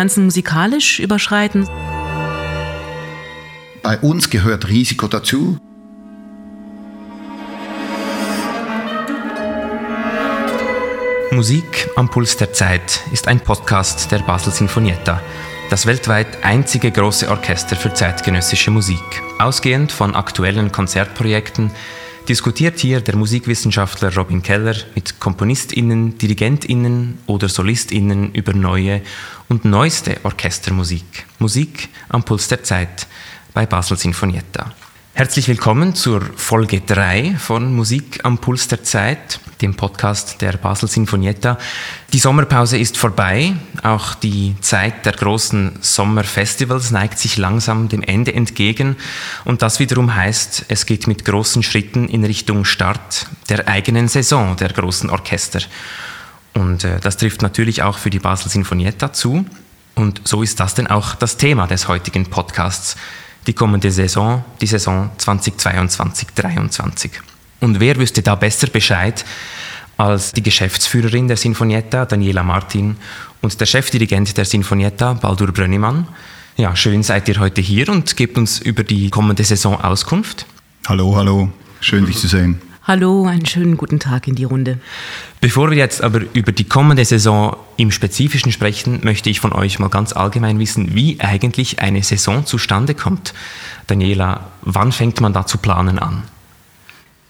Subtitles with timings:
[0.00, 1.68] Grenzen musikalisch überschreiten.
[3.82, 5.58] Bei uns gehört Risiko dazu.
[11.32, 15.22] Musik am Puls der Zeit ist ein Podcast der Basel Sinfonietta,
[15.68, 19.04] das weltweit einzige große Orchester für zeitgenössische Musik.
[19.38, 21.72] Ausgehend von aktuellen Konzertprojekten
[22.30, 29.02] diskutiert hier der Musikwissenschaftler Robin Keller mit KomponistInnen, DirigentInnen oder SolistInnen über neue
[29.48, 31.26] und neueste Orchestermusik.
[31.40, 33.08] Musik am Puls der Zeit
[33.52, 34.72] bei Basel Sinfonietta.
[35.12, 40.88] Herzlich willkommen zur Folge 3 von Musik am Puls der Zeit, dem Podcast der Basel
[40.88, 41.58] Sinfonietta.
[42.12, 48.32] Die Sommerpause ist vorbei, auch die Zeit der großen Sommerfestivals neigt sich langsam dem Ende
[48.32, 48.96] entgegen
[49.44, 54.56] und das wiederum heißt, es geht mit großen Schritten in Richtung Start der eigenen Saison
[54.56, 55.60] der großen Orchester.
[56.54, 59.44] Und äh, das trifft natürlich auch für die Basel Sinfonietta zu
[60.00, 62.96] und so ist das denn auch das Thema des heutigen Podcasts
[63.46, 67.10] die kommende Saison, die Saison 2022-23.
[67.60, 69.24] Und wer wüsste da besser Bescheid
[69.96, 72.96] als die Geschäftsführerin der Sinfonietta, Daniela Martin,
[73.42, 76.06] und der Chefdirigent der Sinfonietta, Baldur Brönnimann.
[76.56, 80.46] Ja, schön seid ihr heute hier und gebt uns über die kommende Saison Auskunft.
[80.86, 82.60] Hallo, hallo, schön dich zu sehen.
[82.90, 84.80] Hallo, einen schönen guten Tag in die Runde.
[85.40, 89.78] Bevor wir jetzt aber über die kommende Saison im Spezifischen sprechen, möchte ich von euch
[89.78, 93.32] mal ganz allgemein wissen, wie eigentlich eine Saison zustande kommt.
[93.86, 96.24] Daniela, wann fängt man da zu planen an?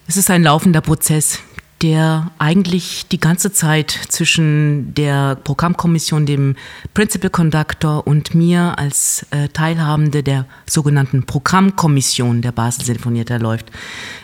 [0.07, 1.37] Es ist ein laufender Prozess
[1.81, 6.55] der eigentlich die ganze Zeit zwischen der Programmkommission, dem
[6.93, 13.71] Principal Conductor und mir als äh, Teilhabende der sogenannten Programmkommission der Basel Sinfonietta läuft.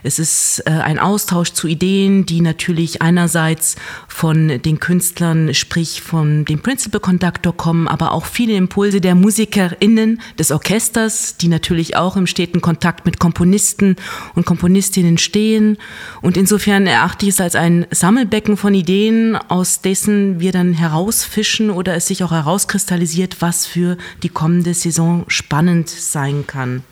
[0.03, 3.75] Es ist äh, ein Austausch zu Ideen, die natürlich einerseits
[4.08, 10.22] von den Künstlern, sprich von dem Principal Conductor kommen, aber auch viele Impulse der MusikerInnen
[10.38, 13.95] des Orchesters, die natürlich auch im steten Kontakt mit Komponisten
[14.35, 15.78] und Komponistinnen stehen.
[16.22, 20.74] Und insofern erachte ich es als als ein Sammelbecken von Ideen, aus dessen wir dann
[20.74, 26.84] herausfischen oder es sich auch herauskristallisiert, was für die kommende Saison spannend sein kann.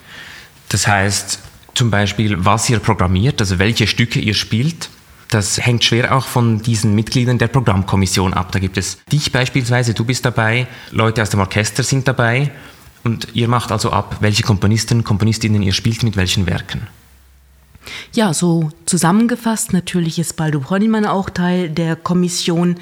[0.70, 1.40] Das heißt
[1.74, 4.90] zum Beispiel, was ihr programmiert, also welche Stücke ihr spielt,
[5.30, 8.54] das hängt schwer auch von diesen Mitgliedern der Programmkommission ab.
[8.54, 12.50] Da gibt es dich beispielsweise, du bist dabei, Leute aus dem Orchester sind dabei
[13.04, 16.88] und ihr macht also ab, welche Komponisten, Komponistinnen ihr spielt mit welchen Werken.
[18.14, 22.78] Ja, so zusammengefasst, natürlich ist Baldo Bronnimann auch Teil der Kommission.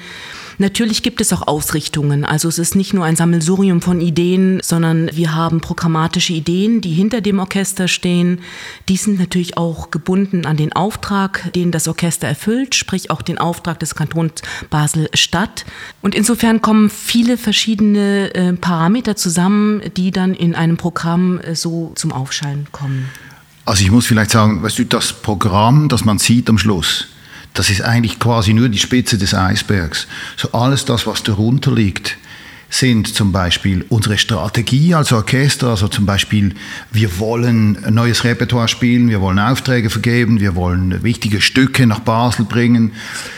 [0.58, 2.24] Natürlich gibt es auch Ausrichtungen.
[2.24, 6.92] Also es ist nicht nur ein Sammelsurium von Ideen, sondern wir haben programmatische Ideen, die
[6.92, 8.40] hinter dem Orchester stehen.
[8.88, 13.38] Die sind natürlich auch gebunden an den Auftrag, den das Orchester erfüllt, sprich auch den
[13.38, 15.64] Auftrag des Kantons Basel-Stadt.
[16.02, 21.92] Und insofern kommen viele verschiedene äh, Parameter zusammen, die dann in einem Programm äh, so
[21.96, 23.10] zum Aufschallen kommen.
[23.64, 27.08] Also ich muss vielleicht sagen, weißt du, das Programm, das man sieht am Schluss,
[27.54, 30.06] das ist eigentlich quasi nur die Spitze des Eisbergs.
[30.36, 32.18] So alles das, was darunter liegt,
[32.68, 36.54] sind zum Beispiel unsere Strategie als Orchester, also zum Beispiel,
[36.90, 42.00] wir wollen ein neues Repertoire spielen, wir wollen Aufträge vergeben, wir wollen wichtige Stücke nach
[42.00, 42.90] Basel bringen,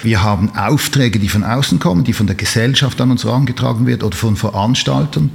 [0.03, 4.03] wir haben Aufträge, die von außen kommen, die von der Gesellschaft an uns herangetragen wird
[4.03, 5.31] oder von Veranstaltern.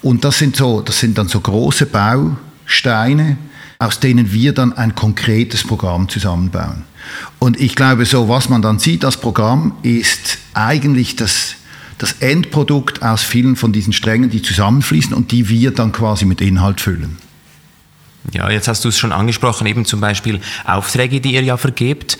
[0.00, 3.36] Und das sind so, das sind dann so große Bausteine,
[3.80, 6.84] aus denen wir dann ein konkretes Programm zusammenbauen.
[7.38, 11.56] Und ich glaube, so was man dann sieht, das Programm ist eigentlich das,
[11.96, 16.42] das Endprodukt aus vielen von diesen Strängen, die zusammenfließen und die wir dann quasi mit
[16.42, 17.16] Inhalt füllen.
[18.32, 22.18] Ja, jetzt hast du es schon angesprochen, eben zum Beispiel Aufträge, die ihr ja vergebt.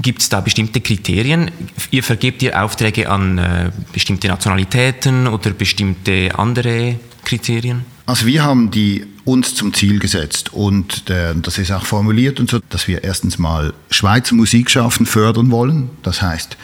[0.00, 1.50] Gibt es da bestimmte Kriterien?
[1.90, 7.84] Ihr vergebt ihr Aufträge an äh, bestimmte Nationalitäten oder bestimmte andere Kriterien?
[8.06, 12.50] Also wir haben die uns zum Ziel gesetzt und äh, das ist auch formuliert und
[12.50, 15.90] so, dass wir erstens mal Schweizer Musikschaffen fördern wollen.
[16.02, 16.56] Das heißt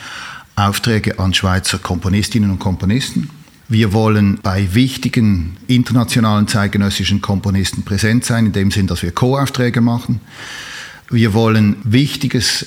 [0.56, 3.30] Aufträge an Schweizer Komponistinnen und Komponisten.
[3.68, 9.80] Wir wollen bei wichtigen internationalen zeitgenössischen Komponisten präsent sein, in dem Sinn, dass wir Co-Aufträge
[9.80, 10.20] machen.
[11.10, 12.66] Wir wollen wichtiges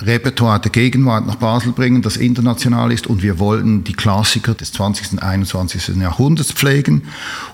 [0.00, 4.72] Repertoire der Gegenwart nach Basel bringen, das international ist und wir wollten die Klassiker des
[4.72, 5.12] 20.
[5.12, 5.96] und 21.
[5.96, 7.02] Jahrhunderts pflegen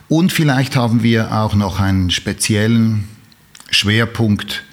[0.08, 3.04] und vielleicht haben wir auch noch einen speziellen
[3.70, 4.64] Schwerpunkt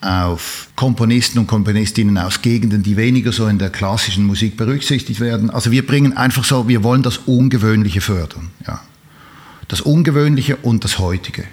[0.00, 5.50] auf Komponisten und Komponistinnen aus Gegenden, die weniger so in der klassischen Musik berücksichtigt werden.
[5.50, 8.50] Also wir bringen einfach so, wir wollen das Ungewöhnliche fördern.
[8.66, 8.80] Ja.
[9.68, 11.44] Das Ungewöhnliche und das Heutige.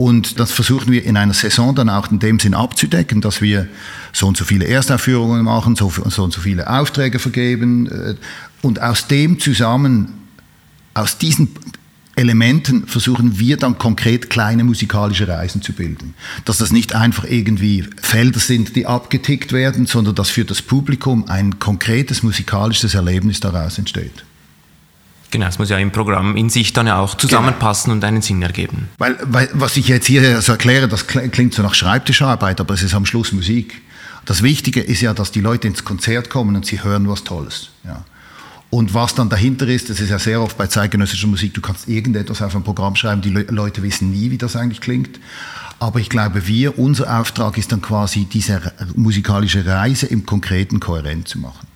[0.00, 3.68] Und das versuchen wir in einer Saison dann auch in dem Sinn abzudecken, dass wir
[4.14, 7.86] so und so viele Erstaufführungen machen, so, und so viele Aufträge vergeben.
[7.86, 8.14] Äh,
[8.62, 10.14] und aus dem zusammen,
[10.94, 11.50] aus diesen
[12.16, 16.14] Elementen versuchen wir dann konkret kleine musikalische Reisen zu bilden.
[16.46, 21.28] Dass das nicht einfach irgendwie Felder sind, die abgetickt werden, sondern dass für das Publikum
[21.28, 24.24] ein konkretes musikalisches Erlebnis daraus entsteht.
[25.30, 27.96] Genau, es muss ja im Programm in sich dann ja auch zusammenpassen genau.
[27.96, 28.88] und einen Sinn ergeben.
[28.98, 32.82] Weil, weil, was ich jetzt hier so erkläre, das klingt so nach Schreibtischarbeit, aber es
[32.82, 33.80] ist am Schluss Musik.
[34.24, 37.70] Das Wichtige ist ja, dass die Leute ins Konzert kommen und sie hören was Tolles.
[37.84, 38.04] Ja.
[38.70, 41.88] Und was dann dahinter ist, das ist ja sehr oft bei zeitgenössischer Musik, du kannst
[41.88, 45.18] irgendetwas auf ein Programm schreiben, die Leute wissen nie, wie das eigentlich klingt.
[45.80, 48.60] Aber ich glaube, wir, unser Auftrag ist dann quasi, diese
[48.94, 51.66] musikalische Reise im Konkreten kohärent zu machen.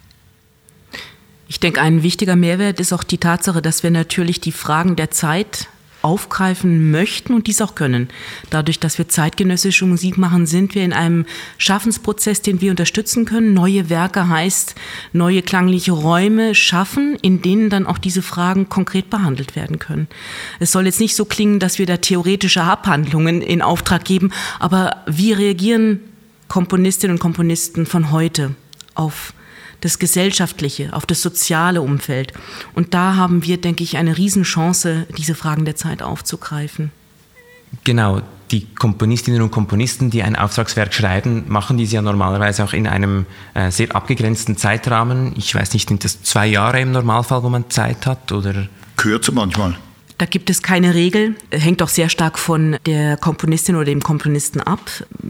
[1.55, 5.13] Ich denke, ein wichtiger Mehrwert ist auch die Tatsache, dass wir natürlich die Fragen der
[5.13, 5.69] Zeit
[6.03, 8.09] aufgreifen möchten und dies auch können.
[8.51, 13.55] Dadurch, dass wir zeitgenössische Musik machen, sind wir in einem Schaffensprozess, den wir unterstützen können.
[13.55, 14.75] Neue Werke heißt
[15.13, 20.09] neue klangliche Räume schaffen, in denen dann auch diese Fragen konkret behandelt werden können.
[20.59, 25.05] Es soll jetzt nicht so klingen, dass wir da theoretische Abhandlungen in Auftrag geben, aber
[25.07, 26.01] wie reagieren
[26.49, 28.57] Komponistinnen und Komponisten von heute
[28.97, 29.33] auf
[29.81, 32.33] das Gesellschaftliche, auf das soziale Umfeld.
[32.75, 36.91] Und da haben wir, denke ich, eine Riesenchance, diese Fragen der Zeit aufzugreifen.
[37.83, 42.87] Genau, die Komponistinnen und Komponisten, die ein Auftragswerk schreiben, machen dies ja normalerweise auch in
[42.87, 45.35] einem äh, sehr abgegrenzten Zeitrahmen.
[45.37, 48.31] Ich weiß nicht, sind das zwei Jahre im Normalfall, wo man Zeit hat?
[48.31, 48.69] Oder?
[48.97, 49.77] Kürzer manchmal.
[50.19, 54.61] Da gibt es keine Regel, hängt auch sehr stark von der Komponistin oder dem Komponisten
[54.61, 54.81] ab,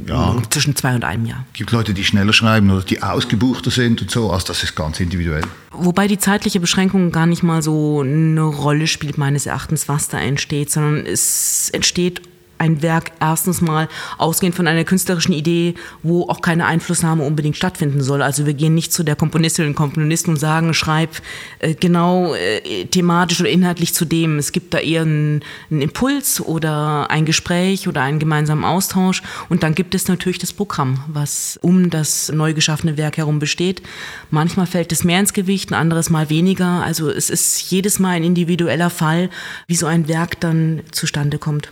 [0.07, 0.37] ja.
[0.51, 1.47] zwischen zwei und einem Jahr.
[1.53, 4.75] Es gibt Leute, die schneller schreiben oder die ausgebuchter sind und so, also das ist
[4.75, 5.45] ganz individuell.
[5.71, 10.19] Wobei die zeitliche Beschränkung gar nicht mal so eine Rolle spielt, meines Erachtens, was da
[10.19, 12.21] entsteht, sondern es entsteht
[12.59, 18.03] ein Werk erstens mal ausgehend von einer künstlerischen Idee, wo auch keine Einflussnahme unbedingt stattfinden
[18.03, 18.23] soll.
[18.23, 21.11] Also wir gehen nicht zu der Komponistin und Komponisten und sagen, schreib
[21.59, 24.39] äh, genau äh, thematisch oder inhaltlich zu dem.
[24.39, 29.23] Es gibt da eher einen, einen, Impuls oder ein Gespräch oder einen gemeinsamen Austausch.
[29.49, 33.83] Und dann gibt es natürlich das Programm, was um das neu geschaffene Werk herum besteht.
[34.31, 36.83] Manchmal fällt es mehr ins Gewicht, ein anderes Mal weniger.
[36.85, 39.31] Also es ist jedes Mal ein individueller Fall,
[39.67, 41.71] wie so ein Werk dann zustande kommt.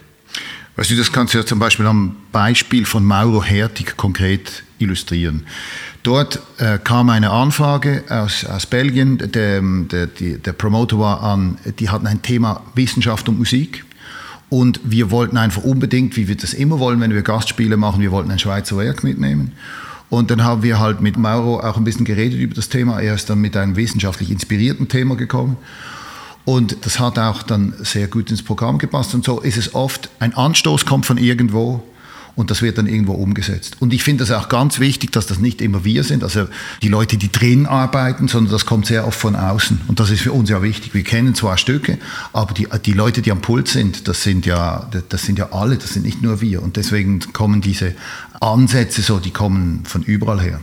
[0.76, 5.44] Weißt du, das kannst du ja zum Beispiel am Beispiel von Mauro Hertig konkret illustrieren.
[6.02, 11.90] Dort äh, kam eine Anfrage aus, aus Belgien, der, der, der Promoter war an, die
[11.90, 13.84] hatten ein Thema Wissenschaft und Musik.
[14.48, 18.10] Und wir wollten einfach unbedingt, wie wir das immer wollen, wenn wir Gastspiele machen, wir
[18.10, 19.52] wollten ein Schweizer Werk mitnehmen.
[20.10, 23.00] Und dann haben wir halt mit Mauro auch ein bisschen geredet über das Thema.
[23.00, 25.56] Er ist dann mit einem wissenschaftlich inspirierten Thema gekommen.
[26.44, 29.14] Und das hat auch dann sehr gut ins Programm gepasst.
[29.14, 31.82] Und so ist es oft, ein Anstoß kommt von irgendwo
[32.34, 33.76] und das wird dann irgendwo umgesetzt.
[33.80, 36.46] Und ich finde es auch ganz wichtig, dass das nicht immer wir sind, also
[36.80, 39.82] die Leute, die drin arbeiten, sondern das kommt sehr oft von außen.
[39.86, 40.94] Und das ist für uns ja wichtig.
[40.94, 41.98] Wir kennen zwar Stücke,
[42.32, 45.76] aber die, die Leute, die am Pult sind, das sind ja, das sind ja alle,
[45.76, 46.62] das sind nicht nur wir.
[46.62, 47.94] Und deswegen kommen diese
[48.40, 50.60] Ansätze so, die kommen von überall her.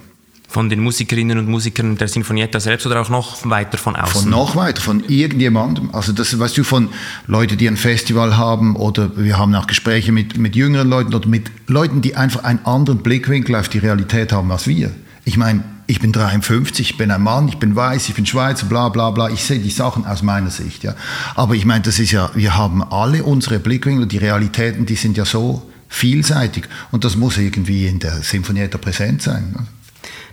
[0.50, 4.24] Von den Musikerinnen und Musikern der Sinfonietta selbst oder auch noch weiter von außen?
[4.24, 5.94] Von noch weiter, von irgendjemandem.
[5.94, 6.90] Also das weißt du, von
[7.28, 11.28] Leuten, die ein Festival haben oder wir haben auch Gespräche mit, mit jüngeren Leuten oder
[11.28, 14.92] mit Leuten, die einfach einen anderen Blickwinkel auf die Realität haben als wir.
[15.24, 18.66] Ich meine, ich bin 53, ich bin ein Mann, ich bin weiß, ich bin Schweizer,
[18.66, 19.30] bla bla bla.
[19.30, 20.84] Ich sehe die Sachen aus meiner Sicht.
[20.84, 20.96] Ja.
[21.36, 25.18] Aber ich meine, das ist ja, wir haben alle unsere Blickwinkel, die Realitäten, die sind
[25.18, 29.52] ja so vielseitig und das muss irgendwie in der Sinfonietta präsent sein.
[29.52, 29.66] Ne?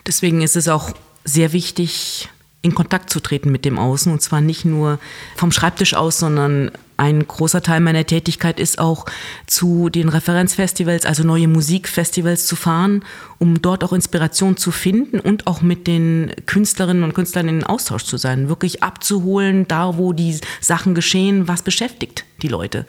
[0.06, 0.92] Deswegen ist es auch
[1.24, 2.28] sehr wichtig,
[2.62, 4.12] in Kontakt zu treten mit dem Außen.
[4.12, 4.98] Und zwar nicht nur
[5.36, 9.06] vom Schreibtisch aus, sondern ein großer Teil meiner Tätigkeit ist auch
[9.46, 13.04] zu den Referenzfestivals, also neue Musikfestivals zu fahren,
[13.38, 18.04] um dort auch Inspiration zu finden und auch mit den Künstlerinnen und Künstlern in Austausch
[18.04, 22.86] zu sein, wirklich abzuholen, da wo die Sachen geschehen, was beschäftigt die Leute.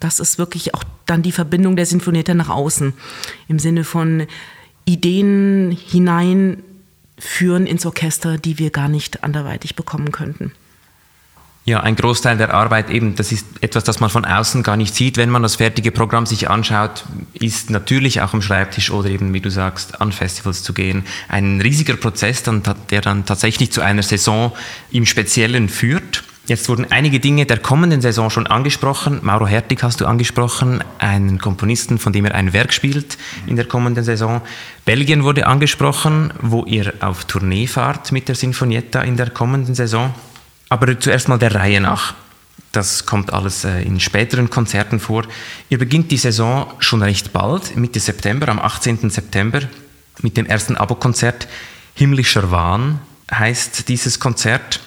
[0.00, 2.94] Das ist wirklich auch dann die Verbindung der Sinfonietta nach außen
[3.48, 4.26] im Sinne von
[4.84, 10.52] Ideen hineinführen ins Orchester, die wir gar nicht anderweitig bekommen könnten.
[11.64, 14.96] Ja, ein Großteil der Arbeit eben, das ist etwas, das man von außen gar nicht
[14.96, 19.32] sieht, wenn man das fertige Programm sich anschaut, ist natürlich auch am Schreibtisch oder eben,
[19.32, 21.04] wie du sagst, an Festivals zu gehen.
[21.28, 22.42] Ein riesiger Prozess,
[22.90, 24.52] der dann tatsächlich zu einer Saison
[24.90, 26.24] im Speziellen führt.
[26.46, 29.20] Jetzt wurden einige Dinge der kommenden Saison schon angesprochen.
[29.22, 33.66] Mauro Hertig hast du angesprochen, einen Komponisten, von dem er ein Werk spielt in der
[33.66, 34.42] kommenden Saison.
[34.84, 40.12] Belgien wurde angesprochen, wo ihr auf Tournee fahrt mit der Sinfonietta in der kommenden Saison.
[40.68, 42.14] Aber zuerst mal der Reihe nach.
[42.72, 45.24] Das kommt alles äh, in späteren Konzerten vor.
[45.68, 49.10] Ihr beginnt die Saison schon recht bald, Mitte September, am 18.
[49.10, 49.60] September,
[50.22, 51.46] mit dem ersten Abokonzert.
[51.94, 52.98] Himmlischer Wahn
[53.30, 54.80] heißt dieses Konzert.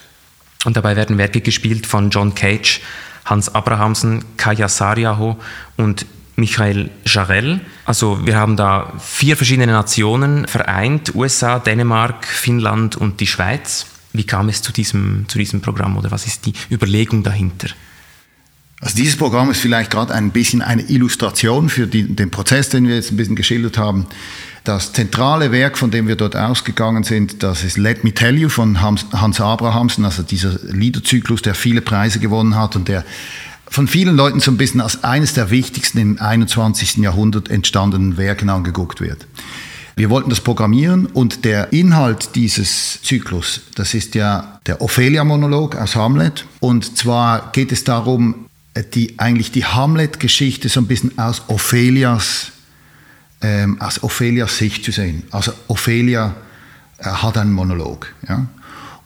[0.65, 2.81] Und dabei werden Werke gespielt von John Cage,
[3.23, 5.37] Hans Abrahamsen, Kaya Sariaho
[5.77, 6.05] und
[6.35, 7.61] Michael Jarell.
[7.85, 13.85] Also wir haben da vier verschiedene Nationen vereint, USA, Dänemark, Finnland und die Schweiz.
[14.11, 17.69] Wie kam es zu diesem, zu diesem Programm oder was ist die Überlegung dahinter?
[18.81, 22.87] Also dieses Programm ist vielleicht gerade ein bisschen eine Illustration für die, den Prozess, den
[22.87, 24.05] wir jetzt ein bisschen geschildert haben.
[24.65, 28.49] Das zentrale Werk, von dem wir dort ausgegangen sind, das ist Let Me Tell You
[28.49, 33.05] von Hans, Abrahamsen, also dieser Liederzyklus, der viele Preise gewonnen hat und der
[33.67, 36.97] von vielen Leuten so ein bisschen als eines der wichtigsten im 21.
[36.97, 39.27] Jahrhundert entstandenen Werken angeguckt wird.
[39.95, 45.95] Wir wollten das programmieren und der Inhalt dieses Zyklus, das ist ja der Ophelia-Monolog aus
[45.95, 46.45] Hamlet.
[46.59, 48.47] Und zwar geht es darum,
[48.95, 52.51] die, eigentlich die Hamlet-Geschichte so ein bisschen aus Ophelias,
[53.45, 55.23] ähm, aus Ophelias Sicht zu sehen.
[55.29, 56.33] Also Ophelia
[56.97, 58.07] äh, hat einen Monolog.
[58.27, 58.47] Ja?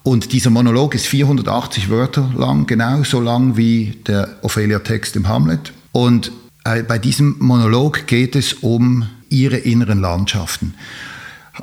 [0.03, 5.73] Und dieser Monolog ist 480 Wörter lang, genau so lang wie der Ophelia-Text im Hamlet.
[5.91, 6.31] Und
[6.63, 10.73] äh, bei diesem Monolog geht es um ihre inneren Landschaften.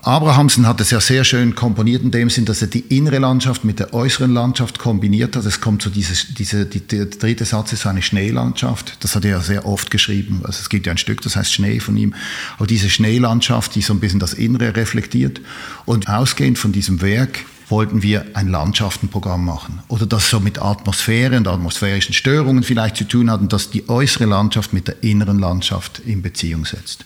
[0.02, 3.64] Abrahamsen hat es ja sehr schön komponiert in dem Sinn, dass er die innere Landschaft
[3.64, 5.44] mit der äußeren Landschaft kombiniert hat.
[5.44, 8.98] Es kommt so dieses, diese, die, der dritte Satz ist eine Schneelandschaft.
[9.00, 10.40] Das hat er ja sehr oft geschrieben.
[10.44, 12.14] Also es gibt ja ein Stück, das heißt Schnee von ihm.
[12.56, 15.40] Aber diese Schneelandschaft, die so ein bisschen das Innere reflektiert.
[15.84, 19.80] Und ausgehend von diesem Werk wollten wir ein Landschaftenprogramm machen.
[19.88, 23.88] Oder das so mit Atmosphäre und atmosphärischen Störungen vielleicht zu tun hat und das die
[23.88, 27.04] äußere Landschaft mit der inneren Landschaft in Beziehung setzt.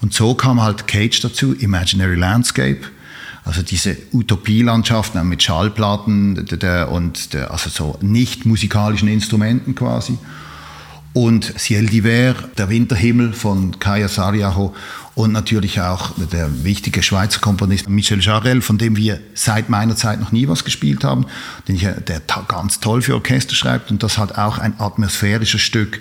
[0.00, 2.80] Und so kam halt Cage dazu, Imaginary Landscape,
[3.44, 6.46] also diese Utopielandschaften mit Schallplatten
[6.90, 10.18] und also so nicht musikalischen Instrumenten quasi
[11.12, 14.74] und Ciel d'Hiver, der Winterhimmel von Kaya Sariaho
[15.14, 20.20] und natürlich auch der wichtige Schweizer Komponist Michel Jarel, von dem wir seit meiner Zeit
[20.20, 21.26] noch nie was gespielt haben,
[21.68, 26.00] den ich, der ganz toll für Orchester schreibt und das hat auch ein atmosphärisches Stück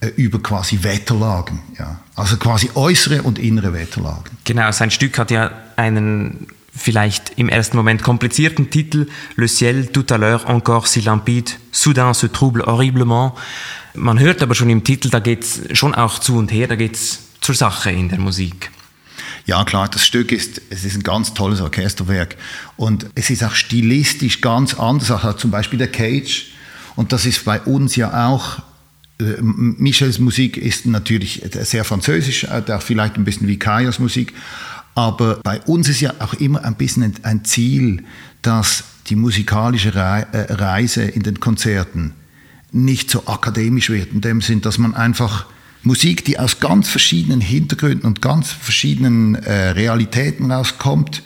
[0.00, 2.00] äh, über quasi Wetterlagen, ja.
[2.16, 4.36] also quasi äußere und innere Wetterlagen.
[4.44, 6.48] Genau, sein Stück hat ja einen
[6.80, 9.06] vielleicht im ersten Moment komplizierten Titel
[9.36, 13.34] Le ciel tout à l'heure encore si limpide, soudain se trouble horriblement.
[13.94, 16.76] Man hört aber schon im Titel, da geht es schon auch zu und her, da
[16.76, 18.70] geht es zur Sache in der Musik.
[19.46, 22.36] Ja, klar, das Stück ist, es ist ein ganz tolles Orchesterwerk
[22.76, 26.46] und es ist auch stilistisch ganz anders als zum Beispiel der Cage.
[26.96, 28.58] Und das ist bei uns ja auch
[29.20, 34.32] äh, Michels Musik ist natürlich sehr französisch, äh, auch vielleicht ein bisschen wie Kayas Musik,
[35.00, 38.04] aber bei uns ist ja auch immer ein bisschen ein Ziel,
[38.42, 42.12] dass die musikalische äh, Reise in den Konzerten
[42.70, 45.46] nicht so akademisch wird, in dem Sinn, dass man einfach
[45.82, 51.22] Musik, die aus ganz verschiedenen Hintergründen und ganz verschiedenen äh, Realitäten rauskommt,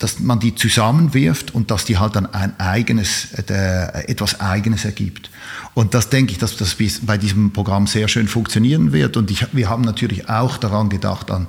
[0.00, 5.30] dass man die zusammenwirft und dass die halt dann ein eigenes, äh, etwas Eigenes ergibt.
[5.74, 9.16] Und das denke ich, dass das bei diesem Programm sehr schön funktionieren wird.
[9.16, 11.46] Und ich, wir haben natürlich auch daran gedacht, an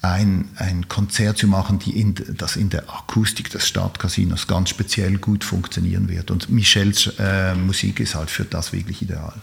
[0.00, 5.18] ein, ein Konzert zu machen, die in, das in der Akustik des Stadtcasinos ganz speziell
[5.18, 6.30] gut funktionieren wird.
[6.30, 9.34] Und Michels äh, Musik ist halt für das wirklich ideal.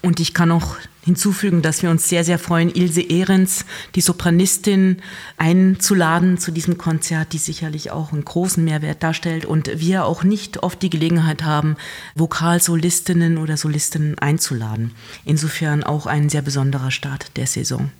[0.00, 3.64] Und ich kann auch hinzufügen, dass wir uns sehr, sehr freuen, Ilse Ehrens,
[3.96, 4.98] die Sopranistin,
[5.38, 10.62] einzuladen zu diesem Konzert, die sicherlich auch einen großen Mehrwert darstellt und wir auch nicht
[10.62, 11.76] oft die Gelegenheit haben,
[12.14, 14.92] Vokalsolistinnen oder Solistinnen einzuladen.
[15.24, 17.90] Insofern auch ein sehr besonderer Start der Saison.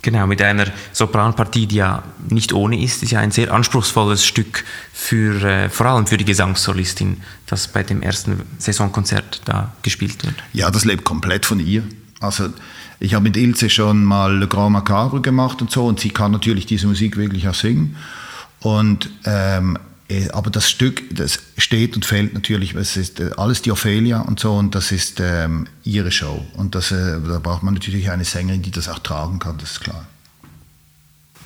[0.00, 4.64] Genau, mit einer Sopranpartie, die ja nicht ohne ist, ist ja ein sehr anspruchsvolles Stück
[4.92, 10.36] für äh, vor allem für die Gesangssolistin, das bei dem ersten Saisonkonzert da gespielt wird.
[10.52, 11.82] Ja, das lebt komplett von ihr.
[12.20, 12.50] Also
[13.00, 16.30] ich habe mit Ilse schon mal Le Grand Macabre gemacht und so und sie kann
[16.30, 17.96] natürlich diese Musik wirklich auch singen.
[18.60, 19.87] Und ähm, äh,
[20.32, 24.40] aber das Stück, das steht und fällt natürlich, es ist äh, alles die Ophelia und
[24.40, 26.44] so und das ist ähm, ihre Show.
[26.54, 29.72] Und das, äh, da braucht man natürlich eine Sängerin, die das auch tragen kann, das
[29.72, 30.06] ist klar.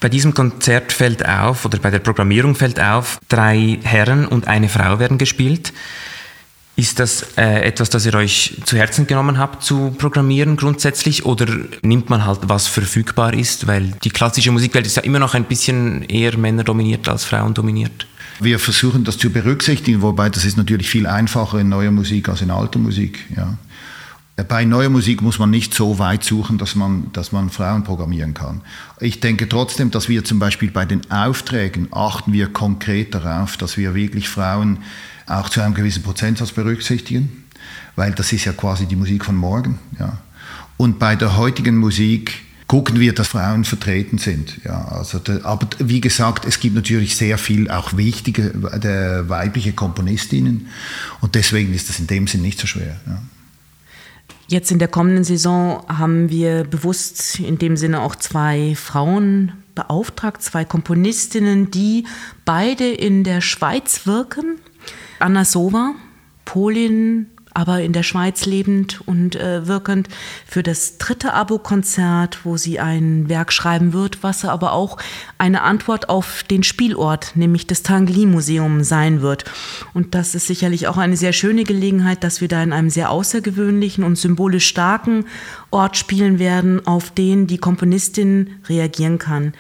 [0.01, 4.69] Bei diesem Konzert fällt auf, oder bei der Programmierung fällt auf, drei Herren und eine
[4.69, 5.73] Frau werden gespielt.
[6.75, 11.47] Ist das äh, etwas, das ihr euch zu Herzen genommen habt zu programmieren grundsätzlich oder
[11.83, 15.45] nimmt man halt was verfügbar ist, weil die klassische Musikwelt ist ja immer noch ein
[15.45, 18.07] bisschen eher männerdominiert als frauendominiert?
[18.41, 22.43] Wir versuchen das zu berücksichtigen, wobei das ist natürlich viel einfacher in neuer Musik als
[22.43, 23.21] in alter Musik.
[23.37, 23.57] Ja.
[24.49, 28.33] Bei neuer Musik muss man nicht so weit suchen, dass man, dass man Frauen programmieren
[28.33, 28.63] kann.
[28.99, 33.77] Ich denke trotzdem, dass wir zum Beispiel bei den Aufträgen achten wir konkret darauf, dass
[33.77, 34.79] wir wirklich Frauen
[35.27, 37.45] auch zu einem gewissen Prozentsatz berücksichtigen,
[37.95, 39.79] weil das ist ja quasi die Musik von morgen.
[40.01, 40.19] Ja.
[40.79, 44.65] Und bei der heutigen Musik gucken wir, dass Frauen vertreten sind.
[44.65, 48.49] Ja, also der, aber wie gesagt, es gibt natürlich sehr viel auch wichtige
[48.83, 50.69] der weibliche Komponistinnen
[51.21, 52.99] und deswegen ist das in dem Sinn nicht so schwer.
[53.07, 53.21] Ja.
[54.49, 60.43] Jetzt in der kommenden Saison haben wir bewusst in dem Sinne auch zwei Frauen beauftragt,
[60.43, 62.07] zwei Komponistinnen, die
[62.47, 64.57] beide in der Schweiz wirken.
[65.19, 65.95] Anna Sova,
[66.47, 70.09] Polin, aber in der Schweiz lebend und äh, wirkend
[70.47, 74.99] für das dritte Abo-Konzert, wo sie ein Werk schreiben wird, was aber auch
[75.39, 79.45] eine Antwort auf den Spielort, nämlich das Tangli-Museum sein wird.
[79.95, 83.11] Und das ist sicherlich auch eine sehr schöne Gelegenheit, dass wir da in einem sehr
[83.11, 85.27] außergewöhnlichen und symbolisch starken
[85.71, 89.53] Ort spielen werden, auf den die Komponistin reagieren kann.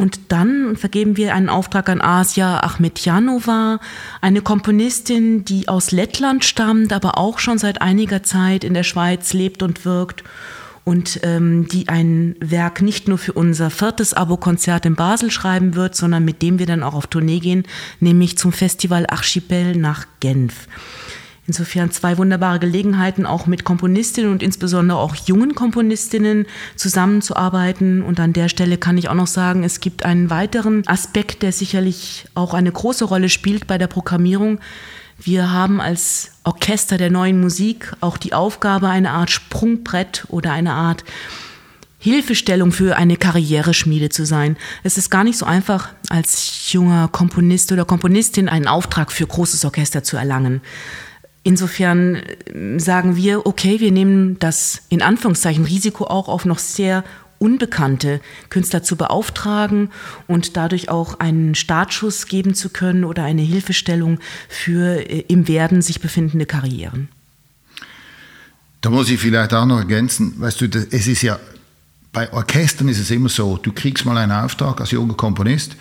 [0.00, 3.80] Und dann vergeben wir einen Auftrag an Asia Achmetjanova,
[4.20, 9.34] eine Komponistin, die aus Lettland stammt, aber auch schon seit einiger Zeit in der Schweiz
[9.34, 10.24] lebt und wirkt
[10.84, 15.94] und ähm, die ein Werk nicht nur für unser viertes Abo-Konzert in Basel schreiben wird,
[15.94, 17.64] sondern mit dem wir dann auch auf Tournee gehen,
[18.00, 20.66] nämlich zum Festival Archipel nach Genf.
[21.50, 28.02] Insofern zwei wunderbare Gelegenheiten, auch mit Komponistinnen und insbesondere auch jungen Komponistinnen zusammenzuarbeiten.
[28.02, 31.50] Und an der Stelle kann ich auch noch sagen, es gibt einen weiteren Aspekt, der
[31.50, 34.60] sicherlich auch eine große Rolle spielt bei der Programmierung.
[35.18, 40.74] Wir haben als Orchester der neuen Musik auch die Aufgabe, eine Art Sprungbrett oder eine
[40.74, 41.02] Art
[41.98, 44.56] Hilfestellung für eine Karriereschmiede zu sein.
[44.84, 49.64] Es ist gar nicht so einfach, als junger Komponist oder Komponistin einen Auftrag für großes
[49.64, 50.60] Orchester zu erlangen.
[51.42, 57.04] Insofern äh, sagen wir, okay, wir nehmen das in Anführungszeichen Risiko auch auf noch sehr
[57.38, 58.20] unbekannte
[58.50, 59.90] Künstler zu beauftragen
[60.26, 64.18] und dadurch auch einen Startschuss geben zu können oder eine Hilfestellung
[64.48, 67.08] für äh, im Werden sich befindende Karrieren.
[68.82, 71.38] Da muss ich vielleicht auch noch ergänzen, weißt du, es ist ja,
[72.12, 75.76] bei Orchestern ist es immer so, du kriegst mal einen Auftrag als junger Komponist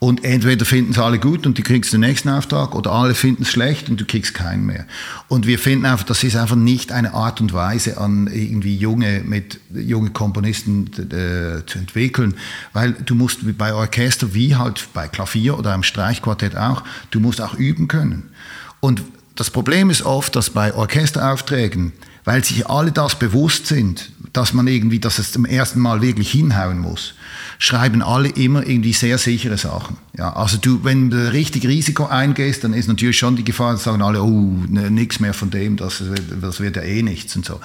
[0.00, 3.42] und entweder finden es alle gut und du kriegst den nächsten Auftrag oder alle finden
[3.42, 4.86] es schlecht und du kriegst keinen mehr.
[5.26, 9.22] Und wir finden einfach, das ist einfach nicht eine Art und Weise an irgendwie junge,
[9.24, 12.34] mit junge Komponisten äh, zu entwickeln,
[12.72, 17.40] weil du musst bei Orchester wie halt bei Klavier oder einem Streichquartett auch, du musst
[17.40, 18.30] auch üben können.
[18.78, 19.02] Und
[19.34, 21.92] das Problem ist oft, dass bei Orchesteraufträgen,
[22.24, 26.30] weil sich alle das bewusst sind, dass man irgendwie, dass es zum ersten Mal wirklich
[26.30, 27.14] hinhauen muss,
[27.58, 29.96] schreiben alle immer irgendwie sehr sichere Sachen.
[30.16, 33.84] Ja, also du, wenn du richtig Risiko eingehst, dann ist natürlich schon die Gefahr, dass
[33.84, 36.02] sagen alle, oh, ne, nichts mehr von dem, das,
[36.40, 37.60] das wird ja eh nichts und so.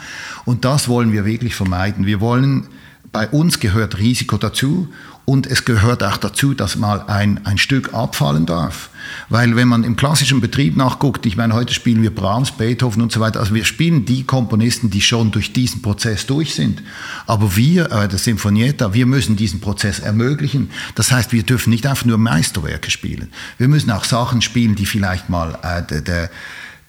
[0.46, 2.08] Und das wollen wir wirklich vermeiden.
[2.08, 2.68] Wir wollen,
[3.12, 4.88] bei uns gehört Risiko dazu
[5.26, 8.90] und es gehört auch dazu, dass mal ein, ein Stück abfallen darf.
[9.30, 13.12] Weil wenn man im klassischen Betrieb nachguckt, ich meine, heute spielen wir Brahms, Beethoven und
[13.12, 16.84] so weiter, also wir spielen die Komponisten, die schon durch diesen Prozess durch sind.
[17.26, 20.72] Aber wir, äh, der Sinfonietta, wir müssen diesen Prozess ermöglichen.
[20.96, 23.30] Das heißt, wir dürfen nicht einfach nur Meisterwerke spielen.
[23.58, 26.30] Wir müssen auch Sachen spielen, die vielleicht mal äh, der, der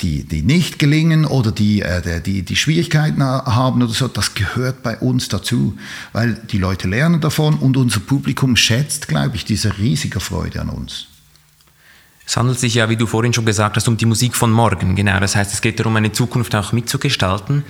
[0.00, 4.82] die, die nicht gelingen oder die, äh, die, die Schwierigkeiten haben oder so, das gehört
[4.82, 5.76] bei uns dazu,
[6.12, 10.68] weil die Leute lernen davon und unser Publikum schätzt, glaube ich, diese riesige Freude an
[10.68, 11.06] uns.
[12.26, 14.96] Es handelt sich ja, wie du vorhin schon gesagt hast, um die Musik von morgen.
[14.96, 17.64] Genau, das heißt, es geht darum, eine Zukunft auch mitzugestalten.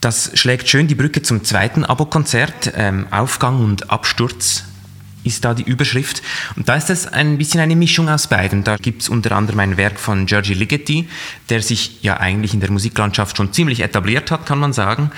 [0.00, 4.64] Das schlägt schön die Brücke zum zweiten Abo-Konzert, ähm, Aufgang und Absturz
[5.26, 6.22] ist da die Überschrift.
[6.56, 8.64] Und da ist es ein bisschen eine Mischung aus beiden.
[8.64, 11.08] Da gibt es unter anderem ein Werk von Giorgi Ligeti,
[11.48, 15.10] der sich ja eigentlich in der Musiklandschaft schon ziemlich etabliert hat, kann man sagen.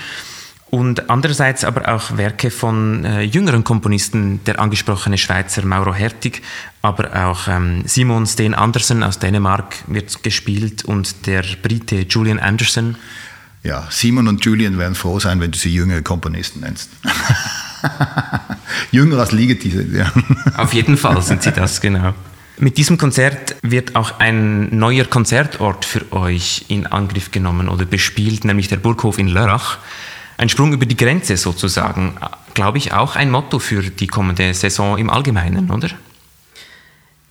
[0.69, 6.43] Und andererseits aber auch Werke von äh, jüngeren Komponisten, der angesprochene Schweizer Mauro Hertig,
[6.83, 12.97] aber auch ähm, Simon Steen Andersen aus Dänemark wird gespielt und der Brite Julian Anderson.
[13.63, 16.91] Ja, Simon und Julian werden froh sein, wenn du sie jüngere Komponisten nennst.
[18.91, 20.11] Jünger als Ligeti sind, ja.
[20.57, 22.13] Auf jeden Fall sind sie das, genau.
[22.57, 28.43] Mit diesem Konzert wird auch ein neuer Konzertort für euch in Angriff genommen oder bespielt,
[28.43, 29.77] nämlich der Burghof in Lörrach.
[30.37, 32.17] Ein Sprung über die Grenze sozusagen,
[32.53, 35.89] glaube ich, auch ein Motto für die kommende Saison im Allgemeinen, oder?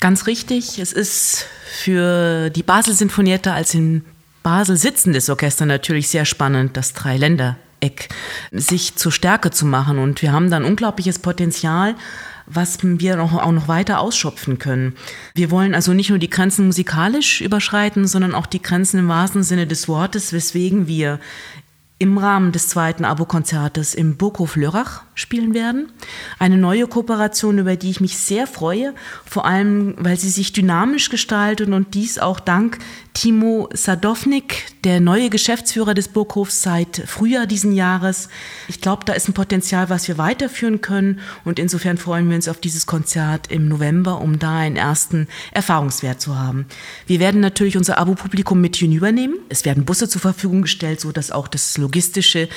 [0.00, 0.78] Ganz richtig.
[0.78, 1.46] Es ist
[1.82, 4.04] für die Basel-Sinfonietta als in
[4.42, 8.08] Basel sitzendes Orchester natürlich sehr spannend, das Dreiländer Eck
[8.52, 9.98] sich zur Stärke zu machen.
[9.98, 11.94] Und wir haben dann unglaubliches Potenzial,
[12.46, 14.94] was wir auch noch weiter ausschöpfen können.
[15.34, 19.42] Wir wollen also nicht nur die Grenzen musikalisch überschreiten, sondern auch die Grenzen im wahrsten
[19.42, 21.20] Sinne des Wortes, weswegen wir
[21.98, 25.90] im Rahmen des zweiten Abo-Konzertes im Burghof Lörrach spielen werden.
[26.38, 31.10] Eine neue Kooperation, über die ich mich sehr freue, vor allem weil sie sich dynamisch
[31.10, 32.78] gestaltet und dies auch dank
[33.14, 38.28] Timo Sadovnik, der neue Geschäftsführer des Burghofs seit Frühjahr diesen Jahres.
[38.68, 42.46] Ich glaube, da ist ein Potenzial, was wir weiterführen können und insofern freuen wir uns
[42.46, 46.66] auf dieses Konzert im November, um da einen ersten Erfahrungswert zu haben.
[47.08, 49.36] Wir werden natürlich unser Abo-Publikum mit hinübernehmen.
[49.48, 52.48] Es werden Busse zur Verfügung gestellt, so dass auch das Logistische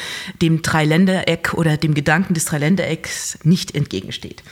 [0.44, 4.44] dem Dreiländereck oder dem Gedanken des Dreiländerecks nicht entgegensteht.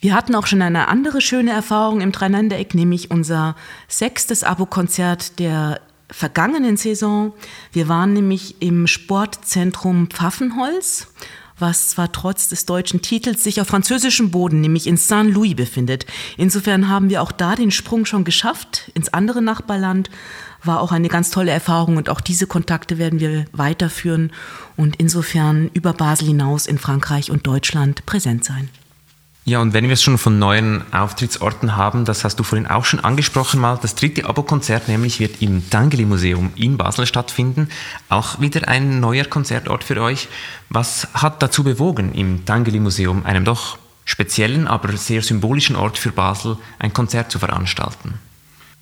[0.00, 3.54] Wir hatten auch schon eine andere schöne Erfahrung im Dreiländereck, nämlich unser
[3.88, 7.32] sechstes Abo-Konzert der vergangenen Saison.
[7.72, 11.06] Wir waren nämlich im Sportzentrum Pfaffenholz,
[11.58, 16.06] was zwar trotz des deutschen Titels sich auf französischem Boden, nämlich in Saint-Louis befindet.
[16.36, 20.10] Insofern haben wir auch da den Sprung schon geschafft ins andere Nachbarland.
[20.64, 24.32] War auch eine ganz tolle Erfahrung und auch diese Kontakte werden wir weiterführen
[24.76, 28.68] und insofern über Basel hinaus in Frankreich und Deutschland präsent sein.
[29.44, 32.84] Ja, und wenn wir es schon von neuen Auftrittsorten haben, das hast du vorhin auch
[32.84, 37.68] schon angesprochen mal, das dritte Abo-Konzert nämlich wird im Tangeli Museum in Basel stattfinden.
[38.08, 40.28] Auch wieder ein neuer Konzertort für euch.
[40.68, 46.12] Was hat dazu bewogen, im Tangeli Museum, einem doch speziellen, aber sehr symbolischen Ort für
[46.12, 48.14] Basel, ein Konzert zu veranstalten?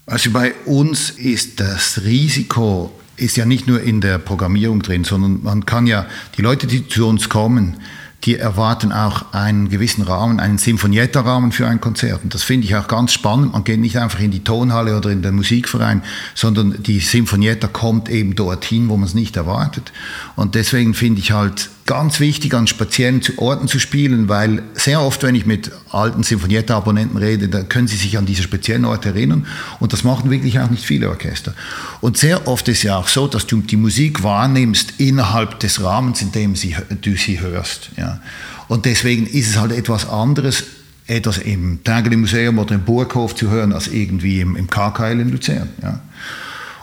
[0.07, 5.43] Also bei uns ist das Risiko ist ja nicht nur in der Programmierung drin, sondern
[5.43, 7.77] man kann ja, die Leute, die zu uns kommen,
[8.25, 12.23] die erwarten auch einen gewissen Rahmen, einen Sinfonietta-Rahmen für ein Konzert.
[12.23, 13.53] Und das finde ich auch ganz spannend.
[13.53, 16.03] Man geht nicht einfach in die Tonhalle oder in den Musikverein,
[16.35, 19.93] sondern die Sinfonietta kommt eben dorthin, wo man es nicht erwartet.
[20.37, 25.25] Und deswegen finde ich halt ganz wichtig, an speziellen Orten zu spielen, weil sehr oft,
[25.25, 29.45] wenn ich mit alten Sinfonietta-Abonnenten rede, da können sie sich an diese speziellen Orte erinnern
[29.81, 31.53] und das machen wirklich auch nicht viele Orchester.
[32.01, 36.23] Und sehr oft ist ja auch so, dass du die Musik wahrnimmst innerhalb des Rahmens,
[36.23, 37.91] in dem sie, du sie hörst.
[37.97, 38.21] Ja.
[38.69, 40.63] Und deswegen ist es halt etwas anderes,
[41.09, 45.33] etwas im Tägeli Museum oder im Burghof zu hören, als irgendwie im, im KKL in
[45.33, 45.71] Luzern.
[45.83, 46.01] Ja.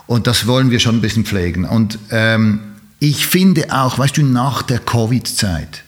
[0.06, 1.64] Und das wollen wir schon ein bisschen pflegen.
[1.64, 2.60] Und ähm,
[3.00, 5.84] ich finde auch, weißt du, nach der Covid-Zeit,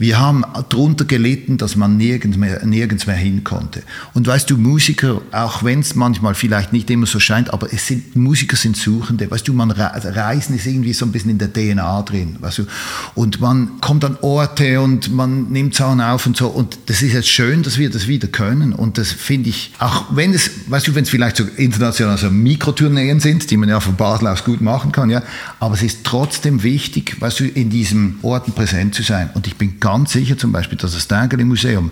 [0.00, 3.82] wir haben darunter gelitten, dass man nirgends mehr, nirgends mehr hin konnte.
[4.14, 7.86] Und weißt du, Musiker, auch wenn es manchmal vielleicht nicht immer so scheint, aber es
[7.86, 9.30] sind, Musiker sind Suchende.
[9.30, 12.36] Weißt du, man Reisen ist irgendwie so ein bisschen in der DNA drin.
[12.40, 12.66] Weißt du?
[13.14, 16.48] Und man kommt an Orte und man nimmt Sachen auf und so.
[16.48, 18.72] Und das ist jetzt schön, dass wir das wieder können.
[18.72, 22.30] Und das finde ich, auch wenn es, weißt du, wenn es vielleicht so international so
[22.30, 25.22] Mikrotourneen sind, die man ja von Basel aus gut machen kann, ja,
[25.58, 29.28] aber es ist trotzdem wichtig, weißt du, in diesen Orten präsent zu sein.
[29.34, 31.90] Und ich bin ganz ganz sicher zum Beispiel, dass das Tägeli Museum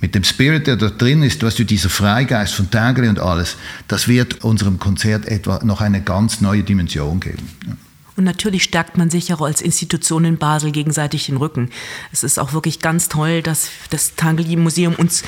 [0.00, 3.56] mit dem Spirit, der da drin ist, weißt du, dieser Freigeist von Tägeli und alles,
[3.88, 7.48] das wird unserem Konzert etwa noch eine ganz neue Dimension geben.
[7.66, 7.76] Ja.
[8.16, 11.70] Und natürlich stärkt man sich auch als Institution in Basel gegenseitig den Rücken.
[12.12, 15.24] Es ist auch wirklich ganz toll, dass das Tangeli Museum uns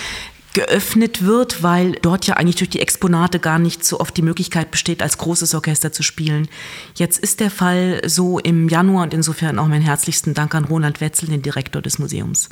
[0.52, 4.70] geöffnet wird, weil dort ja eigentlich durch die Exponate gar nicht so oft die Möglichkeit
[4.70, 6.48] besteht, als großes Orchester zu spielen.
[6.94, 11.00] Jetzt ist der Fall so im Januar und insofern auch meinen herzlichsten Dank an Roland
[11.00, 12.48] Wetzel, den Direktor des Museums.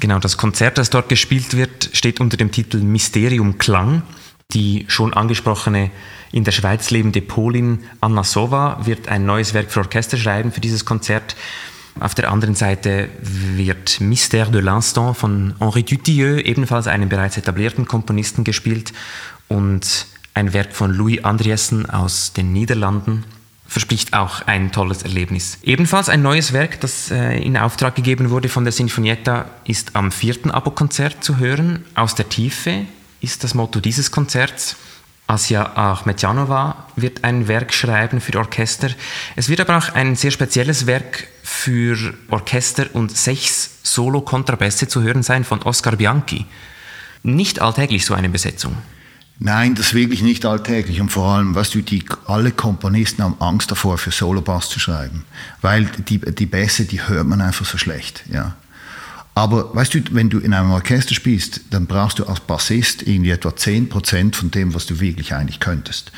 [0.00, 4.02] Genau, das Konzert, das dort gespielt wird, steht unter dem Titel Mysterium Klang.
[4.52, 5.90] Die schon angesprochene
[6.30, 10.60] in der Schweiz lebende Polin Anna Sova wird ein neues Werk für Orchester schreiben für
[10.60, 11.34] dieses Konzert.
[11.98, 17.86] Auf der anderen Seite wird Mystère de l'Instant von Henri Dutilleux, ebenfalls einem bereits etablierten
[17.86, 18.92] Komponisten, gespielt
[19.48, 23.24] und ein Werk von Louis Andriessen aus den Niederlanden
[23.66, 25.58] verspricht auch ein tolles Erlebnis.
[25.62, 30.12] Ebenfalls ein neues Werk, das äh, in Auftrag gegeben wurde von der Sinfonietta, ist am
[30.12, 31.84] vierten Abo-Konzert zu hören.
[31.94, 32.86] Aus der Tiefe
[33.20, 34.76] ist das Motto dieses Konzerts.
[35.26, 38.90] Asia Achmetjanova wird ein Werk schreiben für Orchester.
[39.34, 45.22] Es wird aber auch ein sehr spezielles Werk für Orchester und sechs Solo-Kontrabässe zu hören
[45.22, 46.46] sein von Oscar Bianchi.
[47.22, 48.76] Nicht alltäglich so eine Besetzung.
[49.38, 51.00] Nein, das ist wirklich nicht alltäglich.
[51.00, 55.24] Und vor allem, weißt du, die, alle Komponisten haben Angst davor, für Solo-Bass zu schreiben.
[55.60, 58.24] Weil die, die Bässe, die hört man einfach so schlecht.
[58.32, 58.54] Ja.
[59.36, 63.32] Aber weißt du, wenn du in einem Orchester spielst, dann brauchst du als Bassist irgendwie
[63.32, 66.10] etwa 10% von dem, was du wirklich eigentlich könntest.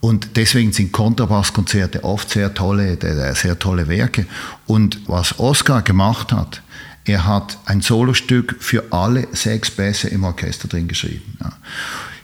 [0.00, 2.98] Und deswegen sind Kontrabasskonzerte oft sehr tolle,
[3.36, 4.26] sehr tolle Werke.
[4.66, 6.62] Und was Oscar gemacht hat,
[7.04, 11.38] er hat ein Solostück für alle sechs Bässe im Orchester drin geschrieben.
[11.40, 11.52] Ja.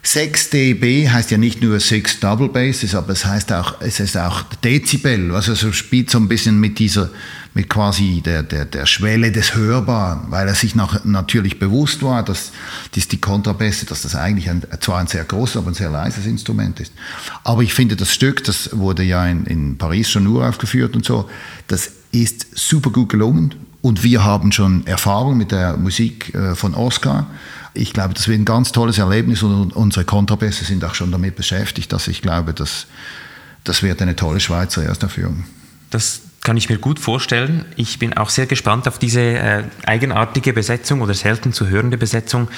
[0.04, 4.18] 6 dB heißt ja nicht nur 6 Double Basses, aber es heißt auch, es ist
[4.18, 7.10] auch Dezibel, also es spielt so ein bisschen mit dieser,
[7.54, 12.24] mit quasi der, der, der Schwelle des Hörbaren, weil er sich nach, natürlich bewusst war,
[12.24, 12.50] dass,
[12.94, 16.26] dass die Kontrabässe, dass das eigentlich ein, zwar ein sehr großes, aber ein sehr leises
[16.26, 16.92] Instrument ist.
[17.44, 21.04] Aber ich finde das Stück, das wurde ja in, in Paris schon nur aufgeführt und
[21.04, 21.30] so,
[21.68, 26.74] das ist super gut gelungen Und wir haben schon Erfahrung mit der Musik äh, von
[26.74, 27.28] Oscar.
[27.72, 31.36] Ich glaube, das wird ein ganz tolles Erlebnis und unsere Kontrabässe sind auch schon damit
[31.36, 32.86] beschäftigt, dass ich glaube, dass
[33.62, 35.44] das wird eine tolle Schweizer Erstaufführung.
[35.90, 37.64] Das kann ich mir gut vorstellen.
[37.74, 42.48] Ich bin auch sehr gespannt auf diese äh, eigenartige Besetzung oder selten zu hörende Besetzung.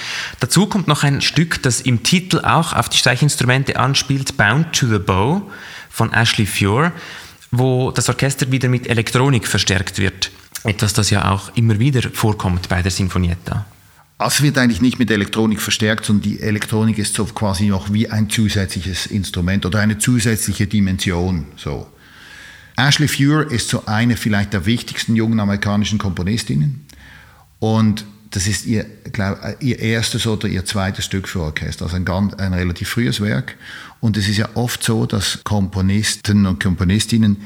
[0.41, 4.89] Dazu kommt noch ein Stück, das im Titel auch auf die Streichinstrumente anspielt, Bound to
[4.89, 5.51] the Bow
[5.89, 6.93] von Ashley Fure,
[7.53, 10.33] wo das Orchester wieder mit Elektronik verstärkt wird.
[10.65, 13.67] Etwas, das ja auch immer wieder vorkommt bei der Sinfonietta.
[14.19, 18.11] Also wird eigentlich nicht mit Elektronik verstärkt, sondern die Elektronik ist so quasi noch wie
[18.11, 21.47] ein zusätzliches Instrument oder eine zusätzliche Dimension.
[21.57, 21.87] So.
[22.77, 26.87] Ashley Fure ist so eine vielleicht der wichtigsten jungen amerikanischen Komponistinnen
[27.59, 32.05] und das ist ihr, glaub, ihr erstes oder ihr zweites Stück für Orchester, also ein,
[32.05, 33.57] ganz, ein relativ frühes Werk.
[34.01, 37.39] Und es ist ja oft so, dass Komponisten und Komponistinnen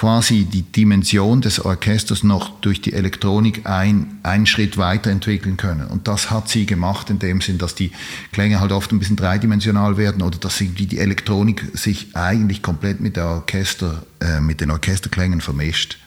[0.00, 5.88] quasi die Dimension des Orchesters noch durch die Elektronik ein, einen Schritt weiterentwickeln können.
[5.88, 7.92] Und das hat sie gemacht in dem Sinn, dass die
[8.32, 13.00] Klänge halt oft ein bisschen dreidimensional werden oder dass sie, die Elektronik sich eigentlich komplett
[13.00, 15.98] mit, der Orchester, äh, mit den Orchesterklängen vermischt.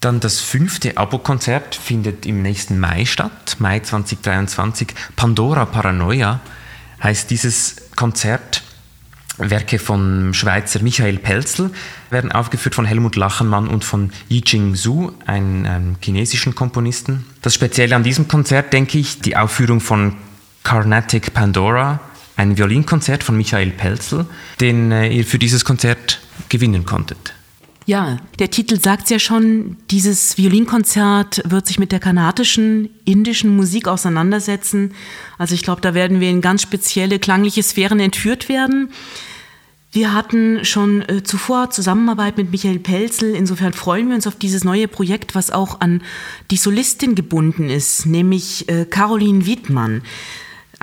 [0.00, 4.88] Dann das fünfte Abo-Konzert findet im nächsten Mai statt, Mai 2023.
[5.14, 6.40] Pandora Paranoia
[7.00, 8.64] heißt dieses Konzert.
[9.38, 11.70] Werke von Schweizer Michael Pelzel
[12.10, 17.26] werden aufgeführt von Helmut Lachenmann und von Yijing Zhu, einem ähm, chinesischen Komponisten.
[17.42, 20.16] Das Spezielle an diesem Konzert, denke ich, die Aufführung von
[20.62, 22.00] Carnatic Pandora,
[22.36, 24.26] ein Violinkonzert von Michael Pelzel,
[24.60, 27.34] den äh, ihr für dieses Konzert gewinnen konntet.
[27.86, 33.88] Ja, der Titel sagt ja schon, dieses Violinkonzert wird sich mit der kanadischen, indischen Musik
[33.88, 34.94] auseinandersetzen.
[35.36, 38.88] Also ich glaube, da werden wir in ganz spezielle klangliche Sphären entführt werden.
[39.92, 43.34] Wir hatten schon äh, zuvor Zusammenarbeit mit Michael Pelzel.
[43.34, 46.02] Insofern freuen wir uns auf dieses neue Projekt, was auch an
[46.50, 50.02] die Solistin gebunden ist, nämlich äh, Caroline Wiedmann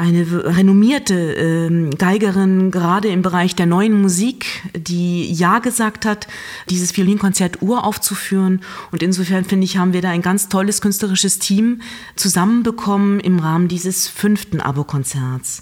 [0.02, 6.28] eine renommierte äh, Geigerin, gerade im Bereich der neuen Musik, die Ja gesagt hat,
[6.72, 8.62] dieses Violinkonzert uraufzuführen.
[8.92, 11.82] Und insofern finde ich, haben wir da ein ganz tolles künstlerisches Team
[12.16, 15.62] zusammenbekommen im Rahmen dieses fünften Abo-Konzerts.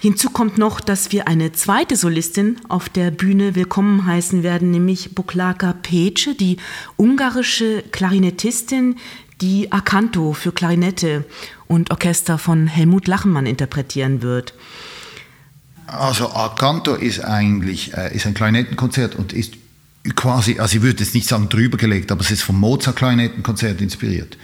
[0.00, 5.14] Hinzu kommt noch, dass wir eine zweite Solistin auf der Bühne willkommen heißen werden, nämlich
[5.14, 6.58] Buklaka Pece, die
[6.98, 8.96] ungarische Klarinettistin,
[9.40, 11.24] die Akanto für Klarinette
[11.72, 14.52] und Orchester von Helmut Lachenmann interpretieren wird.
[15.86, 19.54] Also Akanto ist eigentlich äh, ist ein Klarinettenkonzert und ist
[20.16, 24.36] quasi, also ich würde jetzt nicht sagen drüber gelegt, aber es ist vom Mozart-Klarinettenkonzert inspiriert.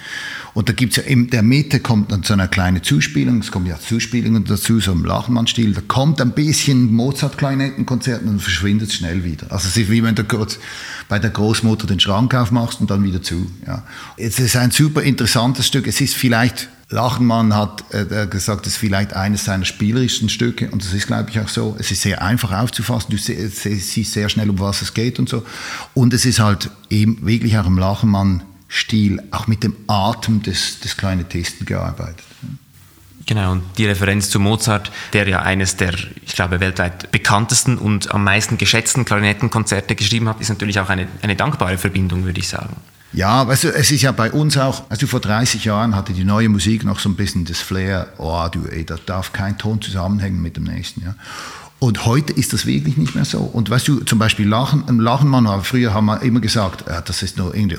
[0.55, 3.51] Und da gibt es ja in der Mitte kommt dann so eine kleine Zuspielung, es
[3.51, 9.25] kommen ja Zuspielungen dazu, so im Lachenmann-Stil, da kommt ein bisschen Mozart-Klarinettenkonzert und verschwindet schnell
[9.25, 9.51] wieder.
[9.51, 10.59] Also es ist wie wenn du kurz
[11.09, 13.51] bei der Großmutter den Schrank aufmachst und dann wieder zu.
[13.67, 13.85] Ja.
[14.17, 18.79] Es ist ein super interessantes Stück, es ist vielleicht Lachenmann hat äh, gesagt, es ist
[18.79, 21.77] vielleicht eines seiner spielerischsten Stücke und das ist, glaube ich, auch so.
[21.79, 25.45] Es ist sehr einfach aufzufassen, du siehst sehr schnell, um was es geht und so.
[25.93, 30.97] Und es ist halt eben wirklich auch im Lachenmann-Stil, auch mit dem Atem des, des
[30.97, 32.25] Kleinetisten gearbeitet.
[33.27, 35.93] Genau, und die Referenz zu Mozart, der ja eines der,
[36.25, 41.07] ich glaube, weltweit bekanntesten und am meisten geschätzten Klarinettenkonzerte geschrieben hat, ist natürlich auch eine,
[41.21, 42.75] eine dankbare Verbindung, würde ich sagen.
[43.13, 46.25] Ja, weißt du, es ist ja bei uns auch, also vor 30 Jahren hatte die
[46.25, 49.81] neue Musik noch so ein bisschen das Flair, oh du, ey, da darf kein Ton
[49.81, 51.15] zusammenhängen mit dem nächsten, ja.
[51.81, 53.39] Und heute ist das wirklich nicht mehr so.
[53.39, 57.23] Und weißt du, zum Beispiel Lachen, im Lachenmann, früher haben wir immer gesagt, ja, das
[57.23, 57.79] ist nur irgendwie,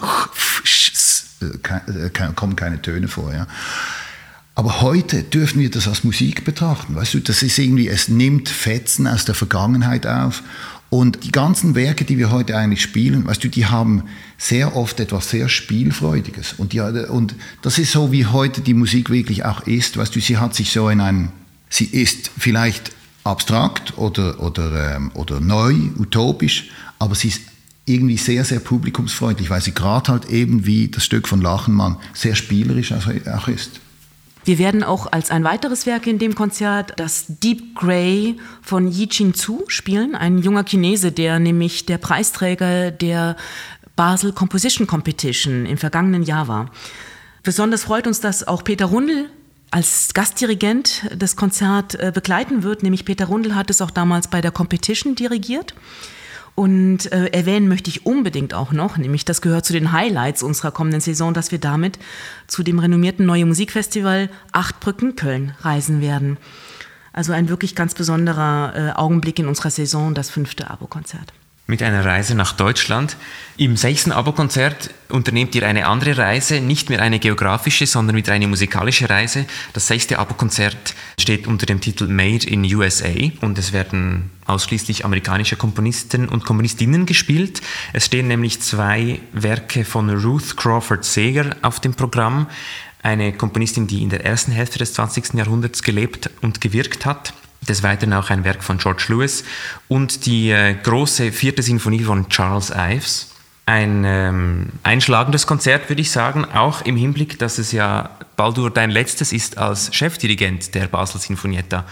[2.35, 3.45] kommen keine Töne vor, ja.
[4.55, 6.95] Aber heute dürfen wir das als Musik betrachten.
[6.95, 10.43] Weißt du, das ist irgendwie, es nimmt Fetzen aus der Vergangenheit auf
[10.89, 14.03] und die ganzen Werke, die wir heute eigentlich spielen, weißt du, die haben
[14.37, 16.53] sehr oft etwas sehr Spielfreudiges.
[16.53, 19.97] Und, die, und das ist so, wie heute die Musik wirklich auch ist.
[19.97, 21.29] Weißt du, sie hat sich so in einem,
[21.69, 22.91] sie ist vielleicht
[23.23, 27.41] abstrakt oder, oder, ähm, oder neu, utopisch, aber sie ist
[27.85, 32.35] irgendwie sehr, sehr publikumsfreundlich, weil sie gerade halt eben wie das Stück von Lachenmann sehr
[32.35, 33.79] spielerisch auch ist.
[34.49, 39.07] Wir werden auch als ein weiteres Werk in dem Konzert das Deep Grey von Yi
[39.07, 43.35] Ching Zu spielen, ein junger Chinese, der nämlich der Preisträger der
[43.95, 46.71] Basel Composition Competition im vergangenen Jahr war.
[47.43, 49.29] Besonders freut uns, dass auch Peter Rundel
[49.69, 52.81] als Gastdirigent das Konzert äh, begleiten wird.
[52.81, 55.75] Nämlich Peter Rundel hat es auch damals bei der Competition dirigiert.
[56.59, 60.71] Und äh, erwähnen möchte ich unbedingt auch noch, nämlich das gehört zu den Highlights unserer
[60.71, 61.99] kommenden Saison, dass wir damit
[62.47, 66.35] zu dem renommierten Neue Musikfestival Achtbrücken Köln reisen werden.
[67.13, 71.31] Also ein wirklich ganz besonderer äh, Augenblick in unserer Saison, das fünfte Abo-Konzert.
[71.69, 73.15] Mit einer Reise nach Deutschland.
[73.55, 78.47] Im sechsten Abo-Konzert unternehmt ihr eine andere Reise, nicht mehr eine geografische, sondern wieder eine
[78.47, 79.45] musikalische Reise.
[79.73, 85.57] Das sechste Abo-Konzert steht unter dem Titel Made in USA und es werden ausschließlich amerikanische
[85.57, 87.61] Komponisten und Komponistinnen gespielt.
[87.93, 92.47] Es stehen nämlich zwei Werke von Ruth Crawford Seger auf dem Programm,
[93.03, 95.35] eine Komponistin, die in der ersten Hälfte des 20.
[95.35, 97.31] Jahrhunderts gelebt und gewirkt hat.
[97.69, 99.43] Des Weiteren auch ein Werk von George Lewis
[99.87, 103.27] und die äh, große vierte Sinfonie von Charles Ives.
[103.67, 108.89] Ein ähm, einschlagendes Konzert, würde ich sagen, auch im Hinblick, dass es ja Baldur dein
[108.89, 111.85] letztes ist als Chefdirigent der Basel Sinfonietta.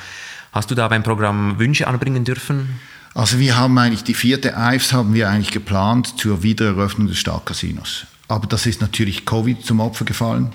[0.51, 2.79] Hast du da beim Programm Wünsche anbringen dürfen?
[3.13, 8.07] Also wir haben eigentlich die vierte Ives haben wir eigentlich geplant zur Wiedereröffnung des Stadtcasinos.
[8.27, 10.51] Aber das ist natürlich Covid zum Opfer gefallen.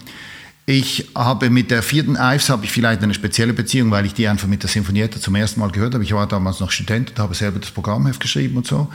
[0.64, 4.29] Ich habe mit der vierten Ives habe ich vielleicht eine spezielle Beziehung, weil ich die
[4.29, 6.05] einfach mit der Sinfonietta zum ersten Mal gehört habe.
[6.05, 8.88] Ich war damals noch Student und habe selber das Programmheft geschrieben und so.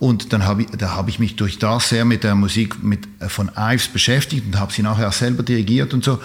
[0.00, 3.06] Und dann habe ich, da habe ich mich durch das sehr mit der Musik mit,
[3.20, 6.18] äh, von Ives beschäftigt und habe sie nachher auch selber dirigiert und so.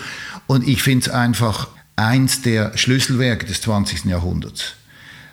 [0.48, 4.06] Und ich finde es einfach eins der Schlüsselwerke des 20.
[4.06, 4.77] Jahrhunderts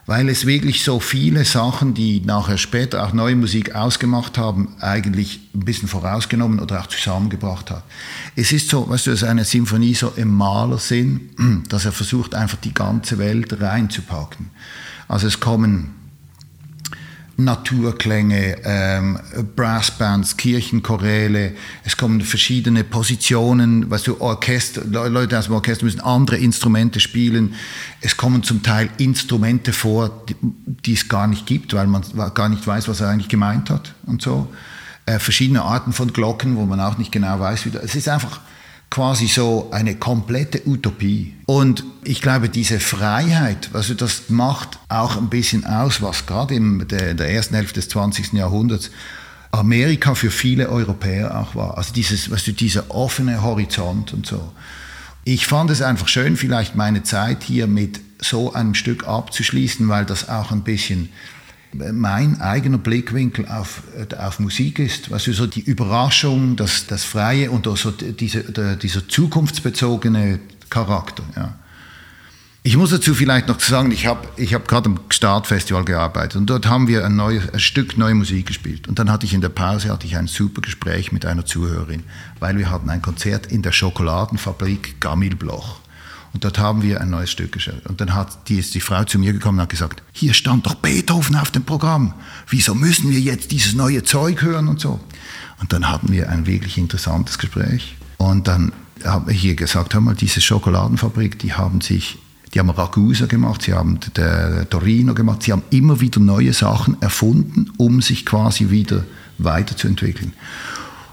[0.06, 5.40] weil es wirklich so viele Sachen, die nachher später auch neue Musik ausgemacht haben, eigentlich
[5.54, 7.84] ein bisschen vorausgenommen oder auch zusammengebracht hat.
[8.36, 12.34] Es ist so, weißt du, es ist eine Symphonie so im Malersinn, dass er versucht,
[12.34, 14.50] einfach die ganze Welt reinzupacken.
[15.08, 15.94] Also es kommen
[17.36, 19.18] Naturklänge, ähm,
[19.56, 21.52] Brassbands, Kirchenchoräle,
[21.84, 27.54] es kommen verschiedene Positionen, weißt du, Orchester, Leute aus dem Orchester müssen andere Instrumente spielen.
[28.00, 32.02] Es kommen zum Teil Instrumente vor, die, die es gar nicht gibt, weil man
[32.34, 34.48] gar nicht weiß, was er eigentlich gemeint hat und so.
[35.06, 38.08] Äh, verschiedene Arten von Glocken, wo man auch nicht genau weiß, wie das, es ist
[38.08, 38.40] einfach
[38.94, 41.34] quasi so eine komplette Utopie.
[41.46, 46.86] Und ich glaube, diese Freiheit, also das macht auch ein bisschen aus, was gerade in
[46.86, 48.34] der, der ersten Hälfte des 20.
[48.34, 48.92] Jahrhunderts
[49.50, 51.76] Amerika für viele Europäer auch war.
[51.76, 54.52] Also dieses, weißt du, dieser offene Horizont und so.
[55.24, 60.04] Ich fand es einfach schön, vielleicht meine Zeit hier mit so einem Stück abzuschließen, weil
[60.04, 61.08] das auch ein bisschen
[61.92, 63.82] mein eigener Blickwinkel auf,
[64.18, 65.10] auf Musik ist.
[65.10, 71.22] Was so die Überraschung, das, das Freie und so diese, der, dieser zukunftsbezogene Charakter.
[71.36, 71.54] Ja.
[72.66, 76.46] Ich muss dazu vielleicht noch sagen, ich habe ich hab gerade am Startfestival gearbeitet und
[76.46, 78.88] dort haben wir ein, neues, ein Stück neue Musik gespielt.
[78.88, 82.04] Und dann hatte ich in der Pause hatte ich ein super Gespräch mit einer Zuhörerin,
[82.40, 85.83] weil wir hatten ein Konzert in der Schokoladenfabrik Gamil Bloch.
[86.34, 87.86] Und dort haben wir ein neues Stück gestellt.
[87.86, 90.66] Und dann hat die, ist die Frau zu mir gekommen und hat gesagt, hier stand
[90.66, 92.12] doch Beethoven auf dem Programm.
[92.48, 94.98] Wieso müssen wir jetzt dieses neue Zeug hören und so?
[95.60, 97.94] Und dann hatten wir ein wirklich interessantes Gespräch.
[98.18, 98.72] Und dann
[99.04, 102.18] habe ich ihr gesagt, hör mal, diese Schokoladenfabrik, die haben sich,
[102.52, 104.00] die haben Ragusa gemacht, sie haben
[104.70, 109.04] Torino gemacht, sie haben immer wieder neue Sachen erfunden, um sich quasi wieder
[109.38, 110.32] weiterzuentwickeln.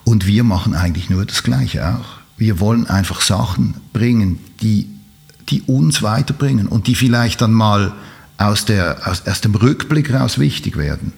[0.04, 2.22] Und wir machen eigentlich nur das Gleiche auch.
[2.38, 4.90] Wir wollen einfach Sachen bringen, die
[5.52, 7.94] die uns weiterbringen und die vielleicht dann mal
[8.38, 11.14] aus, der, aus, aus dem Rückblick raus wichtig werden.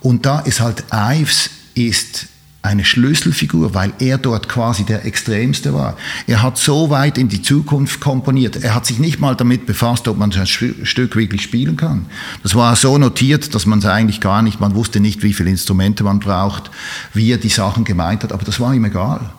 [0.00, 2.26] Und da ist halt Ives ist
[2.62, 5.96] eine Schlüsselfigur, weil er dort quasi der Extremste war.
[6.26, 8.62] Er hat so weit in die Zukunft komponiert.
[8.62, 12.06] Er hat sich nicht mal damit befasst, ob man ein Stück wirklich spielen kann.
[12.42, 15.48] Das war so notiert, dass man es eigentlich gar nicht, man wusste nicht, wie viele
[15.48, 16.70] Instrumente man braucht,
[17.14, 19.30] wie er die Sachen gemeint hat, aber das war ihm egal.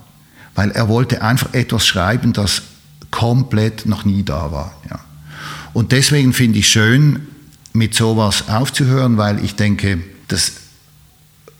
[0.56, 2.63] Weil er wollte einfach etwas schreiben, das
[3.12, 4.74] komplett noch nie da war.
[4.89, 5.00] Ja.
[5.74, 7.28] Und deswegen finde ich schön,
[7.74, 10.54] mit sowas aufzuhören, weil ich denke, das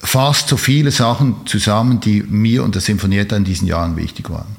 [0.00, 4.56] fasst so viele Sachen zusammen, die mir und der Sinfonietta in diesen Jahren wichtig waren.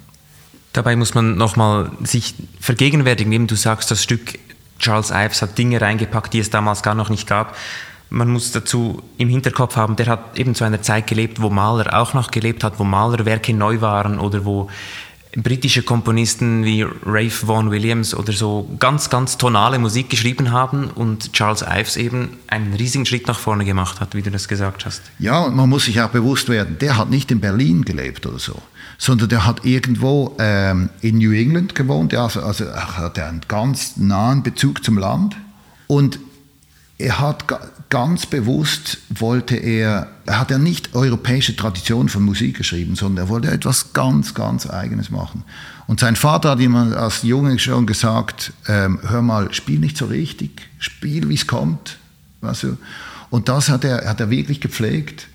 [0.71, 4.39] Dabei muss man nochmal sich vergegenwärtigen, eben du sagst, das Stück
[4.79, 7.55] Charles Ives hat Dinge reingepackt, die es damals gar noch nicht gab.
[8.09, 11.99] Man muss dazu im Hinterkopf haben, der hat eben zu einer Zeit gelebt, wo Maler
[11.99, 14.69] auch noch gelebt hat, wo Malerwerke neu waren oder wo
[15.35, 21.33] britische Komponisten wie Rafe Vaughan Williams oder so ganz, ganz tonale Musik geschrieben haben und
[21.33, 25.01] Charles Ives eben einen riesigen Schritt nach vorne gemacht hat, wie du das gesagt hast.
[25.19, 28.39] Ja, und man muss sich auch bewusst werden, der hat nicht in Berlin gelebt oder
[28.39, 28.61] so,
[28.97, 34.43] sondern der hat irgendwo ähm, in New England gewohnt, also, also hat einen ganz nahen
[34.43, 35.35] Bezug zum Land
[35.87, 36.19] und
[37.03, 37.45] er hat
[37.89, 43.29] ganz bewusst wollte er, er hat ja nicht europäische Tradition von Musik geschrieben, sondern er
[43.29, 45.43] wollte etwas ganz, ganz Eigenes machen.
[45.85, 50.05] Und sein Vater hat ihm als Junge schon gesagt, ähm, hör mal, spiel nicht so
[50.05, 51.97] richtig, spiel, wie es kommt.
[52.41, 52.77] Weißt du?
[53.29, 55.27] Und das hat er, hat er wirklich gepflegt.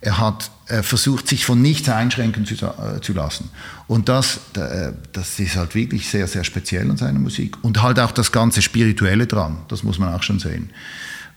[0.00, 3.50] Er hat er versucht, sich von nichts einschränken zu, äh, zu lassen.
[3.86, 7.56] Und das, äh, das ist halt wirklich sehr, sehr speziell an seiner Musik.
[7.62, 10.70] Und halt auch das ganze Spirituelle dran, das muss man auch schon sehen.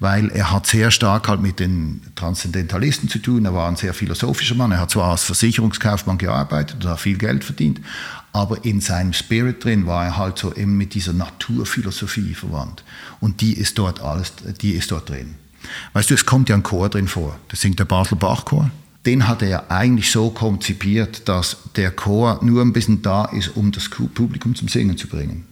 [0.01, 3.43] weil er hat sehr stark halt mit den Transzendentalisten zu tun.
[3.43, 4.71] Er war ein sehr philosophischer Mann.
[4.71, 7.81] Er hat zwar als Versicherungskaufmann gearbeitet und hat viel Geld verdient,
[8.31, 12.83] aber in seinem Spirit drin war er halt so eben mit dieser Naturphilosophie verwandt.
[13.19, 14.31] Und die ist dort alles,
[14.61, 15.35] die ist dort drin.
[15.93, 17.37] Weißt du, es kommt ja ein Chor drin vor.
[17.49, 18.71] Das singt der Basel Bachchor.
[19.05, 23.71] Den hat er eigentlich so konzipiert, dass der Chor nur ein bisschen da ist, um
[23.71, 25.45] das Publikum zum Singen zu bringen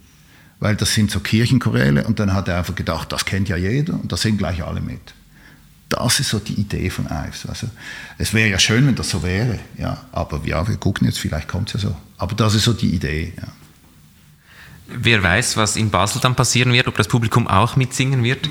[0.60, 3.94] weil das sind so Kirchenchoräle und dann hat er einfach gedacht, das kennt ja jeder
[3.94, 5.00] und da singen gleich alle mit.
[5.88, 7.46] Das ist so die Idee von Ives.
[7.46, 7.68] Also,
[8.18, 11.48] es wäre ja schön, wenn das so wäre, ja, aber ja, wir gucken jetzt, vielleicht
[11.48, 11.96] kommt es ja so.
[12.18, 13.32] Aber das ist so die Idee.
[13.36, 13.48] Ja.
[14.90, 18.46] Wer weiß, was in Basel dann passieren wird, ob das Publikum auch mitsingen wird.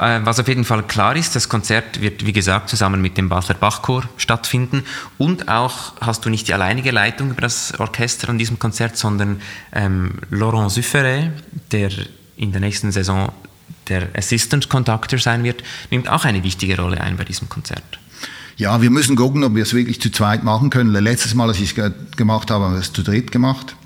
[0.00, 3.28] Äh, was auf jeden Fall klar ist, das Konzert wird, wie gesagt, zusammen mit dem
[3.28, 4.82] Basler Bachchor stattfinden.
[5.16, 9.40] Und auch hast du nicht die alleinige Leitung über das Orchester an diesem Konzert, sondern
[9.72, 11.30] ähm, Laurent Sufferet,
[11.70, 11.90] der
[12.36, 13.30] in der nächsten Saison
[13.86, 15.62] der Assistant Conductor sein wird,
[15.92, 18.00] nimmt auch eine wichtige Rolle ein bei diesem Konzert.
[18.56, 20.92] Ja, wir müssen gucken, ob wir es wirklich zu zweit machen können.
[20.92, 23.76] Letztes Mal, als ich es gemacht habe, haben wir es zu dritt gemacht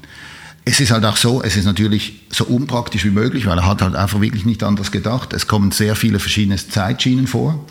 [0.71, 3.83] es ist halt auch so, es ist natürlich so unpraktisch wie möglich, weil er hat
[3.83, 5.33] halt einfach wirklich nicht anders gedacht.
[5.33, 7.66] Es kommen sehr viele verschiedene Zeitschienen vor.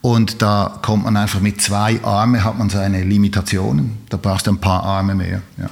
[0.00, 3.98] Und da kommt man einfach mit zwei Armen, hat man seine Limitationen.
[4.08, 5.42] Da brauchst du ein paar Arme mehr.
[5.56, 5.70] Ja.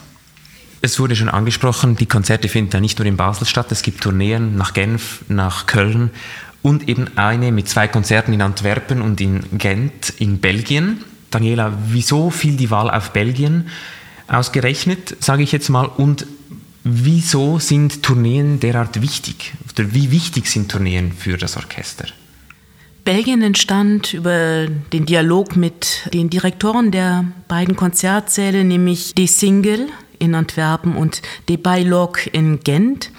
[0.80, 4.02] Es wurde schon angesprochen, die Konzerte finden ja nicht nur in Basel statt, es gibt
[4.02, 6.10] Tourneen nach Genf, nach Köln
[6.62, 11.02] und eben eine mit zwei Konzerten in Antwerpen und in Gent in Belgien.
[11.32, 13.66] Daniela, wieso fiel die Wahl auf Belgien
[14.28, 16.26] ausgerechnet, sage ich jetzt mal, und
[16.82, 19.52] Wieso sind Tourneen derart wichtig?
[19.72, 22.06] Oder wie wichtig sind Tourneen für das Orchester?
[23.04, 30.34] Belgien entstand über den Dialog mit den Direktoren der beiden Konzertsäle, nämlich De Single in
[30.34, 33.10] Antwerpen und De Bailog in Gent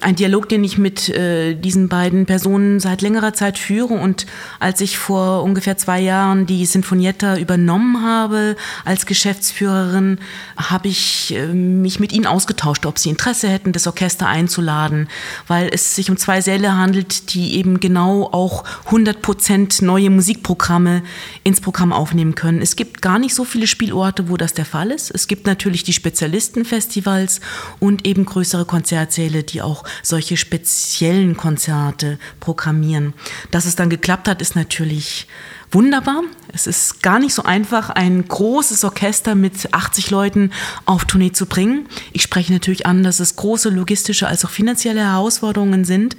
[0.00, 3.94] ein Dialog, den ich mit äh, diesen beiden Personen seit längerer Zeit führe.
[3.94, 4.26] Und
[4.58, 10.18] als ich vor ungefähr zwei Jahren die Sinfonietta übernommen habe als Geschäftsführerin,
[10.56, 15.08] habe ich äh, mich mit ihnen ausgetauscht, ob sie Interesse hätten, das Orchester einzuladen,
[15.46, 21.02] weil es sich um zwei Säle handelt, die eben genau auch 100 Prozent neue Musikprogramme
[21.44, 22.62] ins Programm aufnehmen können.
[22.62, 25.10] Es gibt gar nicht so viele Spielorte, wo das der Fall ist.
[25.10, 27.40] Es gibt natürlich die Spezialistenfestivals
[27.78, 33.14] und eben größere Konzertsäle, die auch solche speziellen Konzerte programmieren.
[33.50, 35.26] Dass es dann geklappt hat, ist natürlich
[35.70, 36.22] wunderbar.
[36.52, 40.50] Es ist gar nicht so einfach, ein großes Orchester mit 80 Leuten
[40.84, 41.86] auf Tournee zu bringen.
[42.12, 46.16] Ich spreche natürlich an, dass es große logistische als auch finanzielle Herausforderungen sind.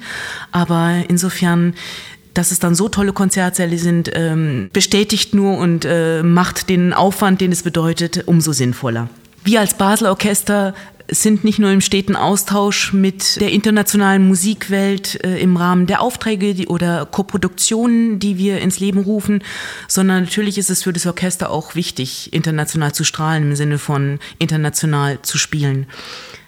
[0.50, 1.74] Aber insofern
[2.34, 7.40] dass es dann so tolle Konzertsäle sind, ähm, bestätigt nur und äh, macht den Aufwand,
[7.40, 9.10] den es bedeutet, umso sinnvoller.
[9.44, 10.72] Wir als Basel Orchester
[11.08, 16.54] sind nicht nur im steten Austausch mit der internationalen Musikwelt äh, im Rahmen der Aufträge
[16.54, 19.42] die, oder Koproduktionen, die wir ins Leben rufen,
[19.88, 24.18] sondern natürlich ist es für das Orchester auch wichtig, international zu strahlen im Sinne von
[24.38, 25.86] international zu spielen.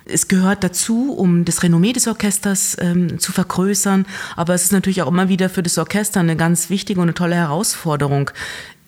[0.07, 5.03] Es gehört dazu, um das Renommee des Orchesters ähm, zu vergrößern, aber es ist natürlich
[5.03, 8.31] auch immer wieder für das Orchester eine ganz wichtige und eine tolle Herausforderung,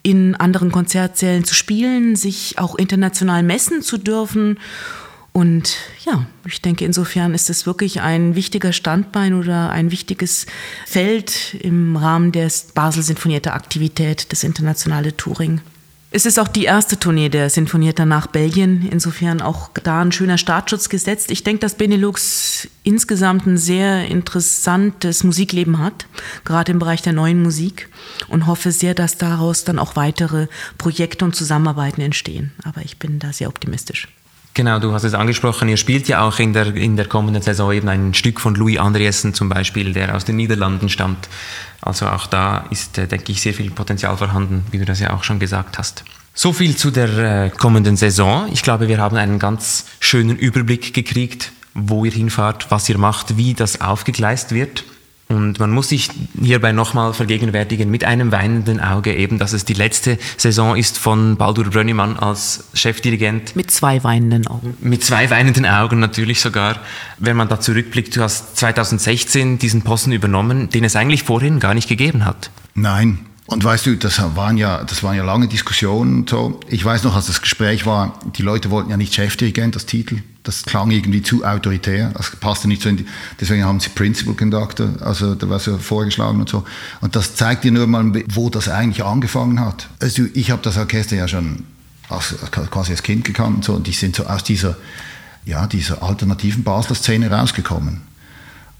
[0.02, 4.58] in anderen Konzertsälen zu spielen, sich auch international messen zu dürfen
[5.36, 5.76] und
[6.06, 10.46] ja, ich denke, insofern ist es wirklich ein wichtiger Standbein oder ein wichtiges
[10.86, 15.60] Feld im Rahmen der Basel Sinfonietta Aktivität, das internationale Touring.
[16.10, 20.38] Es ist auch die erste Tournee der Sinfonietta nach Belgien, insofern auch da ein schöner
[20.38, 21.30] Startschutz gesetzt.
[21.30, 26.06] Ich denke, dass Benelux insgesamt ein sehr interessantes Musikleben hat,
[26.46, 27.90] gerade im Bereich der neuen Musik
[28.28, 30.46] und hoffe sehr, dass daraus dann auch weitere
[30.78, 32.52] Projekte und Zusammenarbeiten entstehen.
[32.64, 34.08] Aber ich bin da sehr optimistisch.
[34.56, 37.72] Genau, du hast es angesprochen, ihr spielt ja auch in der, in der kommenden Saison
[37.72, 41.28] eben ein Stück von Louis Andriessen zum Beispiel, der aus den Niederlanden stammt.
[41.82, 45.12] Also auch da ist, äh, denke ich, sehr viel Potenzial vorhanden, wie du das ja
[45.12, 46.04] auch schon gesagt hast.
[46.32, 48.48] So viel zu der äh, kommenden Saison.
[48.50, 53.36] Ich glaube, wir haben einen ganz schönen Überblick gekriegt, wo ihr hinfahrt, was ihr macht,
[53.36, 54.84] wie das aufgegleist wird.
[55.28, 56.08] Und man muss sich
[56.40, 61.36] hierbei nochmal vergegenwärtigen mit einem weinenden Auge eben, dass es die letzte Saison ist von
[61.36, 63.56] Baldur Brönnimann als Chefdirigent.
[63.56, 64.76] Mit zwei weinenden Augen.
[64.80, 66.78] Mit zwei weinenden Augen natürlich sogar.
[67.18, 71.74] Wenn man da zurückblickt, du hast 2016 diesen Posten übernommen, den es eigentlich vorhin gar
[71.74, 72.50] nicht gegeben hat.
[72.74, 76.26] Nein, und weißt du, das waren ja, das waren ja lange Diskussionen.
[76.28, 76.58] So.
[76.68, 80.18] Ich weiß noch, als das Gespräch war, die Leute wollten ja nicht Chefdirigent, das Titel.
[80.42, 82.10] Das klang irgendwie zu autoritär.
[82.16, 83.06] Das passte nicht so in die,
[83.40, 86.64] deswegen haben sie Principal Conductor, also da war so vorgeschlagen und so.
[87.00, 89.88] Und das zeigt dir nur mal, wo das eigentlich angefangen hat.
[90.00, 91.64] Also ich habe das Orchester ja schon
[92.08, 92.34] als,
[92.70, 93.74] quasi als Kind gekannt und so.
[93.74, 94.76] Und die sind so aus dieser,
[95.44, 98.02] ja, dieser alternativen Basler Szene rausgekommen.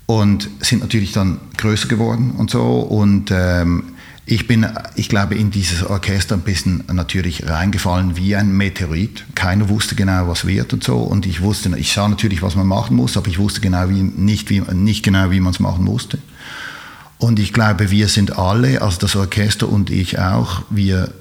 [0.06, 2.80] und sind natürlich dann größer geworden und so.
[2.80, 3.95] Und ähm,
[4.28, 4.66] ich bin,
[4.96, 9.24] ich glaube, in dieses Orchester ein bisschen natürlich reingefallen wie ein Meteorit.
[9.36, 10.96] Keiner wusste genau, was wird und so.
[10.96, 14.02] Und ich wusste, ich sah natürlich, was man machen muss, aber ich wusste genau wie,
[14.02, 16.18] nicht, wie, nicht genau, wie man es machen musste.
[17.18, 21.14] Und ich glaube, wir sind alle, also das Orchester und ich auch, wir,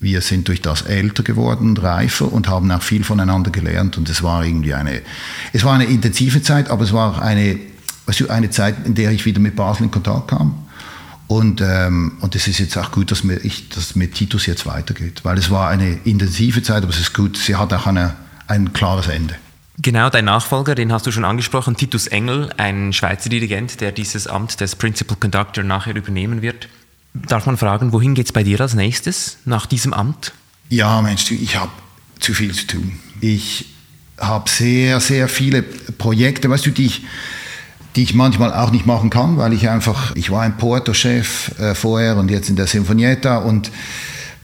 [0.00, 3.98] wir sind durch das älter geworden, reifer und haben auch viel voneinander gelernt.
[3.98, 5.02] Und es war irgendwie eine,
[5.52, 7.58] es war eine intensive Zeit, aber es war auch eine
[8.16, 10.67] du, eine Zeit, in der ich wieder mit Basel in Kontakt kam.
[11.28, 14.64] Und, ähm, und es ist jetzt auch gut, dass mir, ich, dass mit Titus jetzt
[14.66, 18.16] weitergeht, weil es war eine intensive Zeit, aber es ist gut, sie hat auch eine,
[18.46, 19.36] ein klares Ende.
[19.80, 24.26] Genau, dein Nachfolger, den hast du schon angesprochen, Titus Engel, ein Schweizer Dirigent, der dieses
[24.26, 26.68] Amt des Principal Conductor nachher übernehmen wird.
[27.12, 30.32] Darf man fragen, wohin geht es bei dir als nächstes nach diesem Amt?
[30.70, 31.70] Ja, Mensch, ich habe
[32.18, 32.98] zu viel zu tun.
[33.20, 33.66] Ich
[34.18, 37.02] habe sehr, sehr viele Projekte, weißt du, die ich
[37.98, 41.74] die ich manchmal auch nicht machen kann, weil ich einfach, ich war ein Porto-Chef äh,
[41.74, 43.72] vorher und jetzt in der Sinfonietta und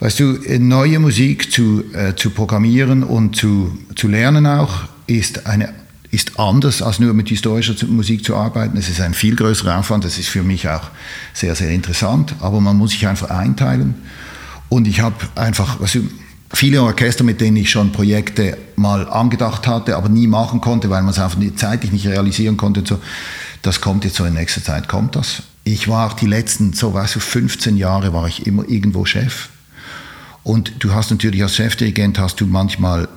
[0.00, 5.72] weißt du, neue Musik zu, äh, zu programmieren und zu, zu lernen auch, ist eine
[6.11, 8.76] ist anders als nur mit historischer Musik zu arbeiten.
[8.76, 10.05] Es ist ein viel größerer Aufwand.
[10.05, 10.90] Das ist für mich auch
[11.32, 12.34] sehr, sehr interessant.
[12.40, 13.94] Aber man muss sich einfach einteilen.
[14.68, 16.09] Und ich habe einfach, weißt du,
[16.55, 21.02] viele Orchester, mit denen ich schon Projekte mal angedacht hatte, aber nie machen konnte, weil
[21.02, 22.82] man es einfach zeitlich nicht realisieren konnte.
[22.86, 23.00] So,
[23.62, 25.42] das kommt jetzt so in nächster Zeit, kommt das.
[25.64, 29.48] Ich war die letzten, so weißt du, 15 Jahre war ich immer irgendwo Chef.
[30.42, 33.09] Und du hast natürlich als Chefdirigent hast du manchmal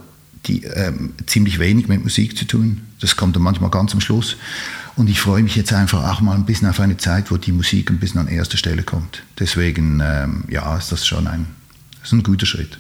[0.45, 2.81] die, ähm, ziemlich wenig mit Musik zu tun.
[3.01, 4.38] Das kommt dann manchmal ganz am Schluss.
[4.95, 7.51] Und ich freue mich jetzt einfach auch mal ein bisschen auf eine Zeit, wo die
[7.51, 9.23] Musik ein bisschen an erster Stelle kommt.
[9.38, 11.47] Deswegen, ähm, ja, ist das schon ein,
[12.01, 12.79] ist ein guter Schritt.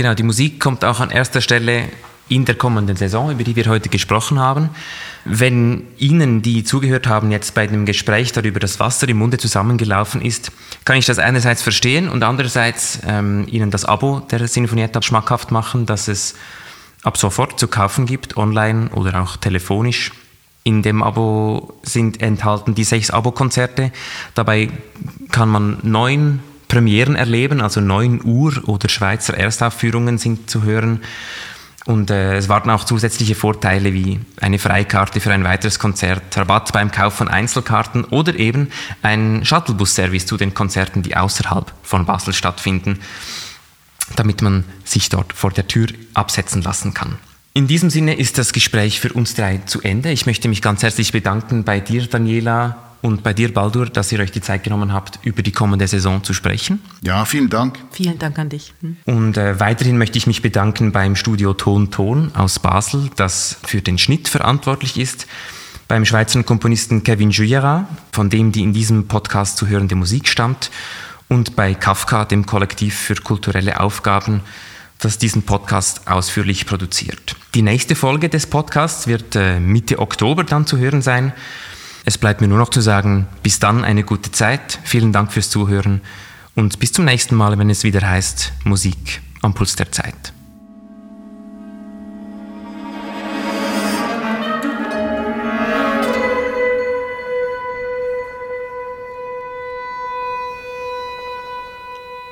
[0.00, 1.84] Genau, die Musik kommt auch an erster Stelle
[2.30, 4.70] in der kommenden Saison, über die wir heute gesprochen haben.
[5.26, 10.22] Wenn Ihnen, die zugehört haben, jetzt bei dem Gespräch darüber das Wasser im Munde zusammengelaufen
[10.22, 10.52] ist,
[10.86, 15.84] kann ich das einerseits verstehen und andererseits ähm, Ihnen das Abo der Sinfonietta schmackhaft machen,
[15.84, 16.34] dass es
[17.02, 20.12] ab sofort zu kaufen gibt, online oder auch telefonisch.
[20.64, 23.92] In dem Abo sind enthalten die sechs Abo-Konzerte.
[24.34, 24.70] Dabei
[25.30, 26.40] kann man neun
[26.70, 31.00] Premieren erleben, also neun Uhr oder Schweizer Erstaufführungen sind zu hören.
[31.84, 36.72] Und äh, es warten auch zusätzliche Vorteile wie eine Freikarte für ein weiteres Konzert, Rabatt
[36.72, 38.70] beim Kauf von Einzelkarten oder eben
[39.02, 43.00] ein Shuttlebus-Service zu den Konzerten, die außerhalb von Basel stattfinden,
[44.14, 47.18] damit man sich dort vor der Tür absetzen lassen kann.
[47.52, 50.12] In diesem Sinne ist das Gespräch für uns drei zu Ende.
[50.12, 54.20] Ich möchte mich ganz herzlich bedanken bei dir, Daniela, und bei dir, Baldur, dass ihr
[54.20, 56.82] euch die Zeit genommen habt, über die kommende Saison zu sprechen.
[57.02, 57.78] Ja, vielen Dank.
[57.90, 58.74] Vielen Dank an dich.
[58.80, 58.96] Hm.
[59.06, 63.80] Und äh, weiterhin möchte ich mich bedanken beim Studio Ton Ton aus Basel, das für
[63.80, 65.26] den Schnitt verantwortlich ist,
[65.88, 70.70] beim Schweizer Komponisten Kevin Juera, von dem die in diesem Podcast zu hörende Musik stammt,
[71.28, 74.42] und bei Kafka, dem Kollektiv für kulturelle Aufgaben,
[74.98, 77.36] das diesen Podcast ausführlich produziert.
[77.54, 81.32] Die nächste Folge des Podcasts wird äh, Mitte Oktober dann zu hören sein.
[82.04, 85.50] Es bleibt mir nur noch zu sagen, bis dann eine gute Zeit, vielen Dank fürs
[85.50, 86.00] Zuhören
[86.54, 90.32] und bis zum nächsten Mal, wenn es wieder heißt Musik am Puls der Zeit.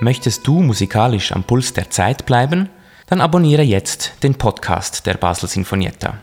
[0.01, 2.69] Möchtest du musikalisch am Puls der Zeit bleiben?
[3.07, 6.19] Dann abonniere jetzt den Podcast der Basel Sinfonietta.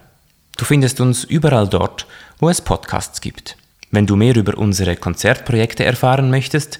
[0.58, 2.08] Du findest uns überall dort,
[2.40, 3.58] wo es Podcasts gibt.
[3.92, 6.80] Wenn du mehr über unsere Konzertprojekte erfahren möchtest,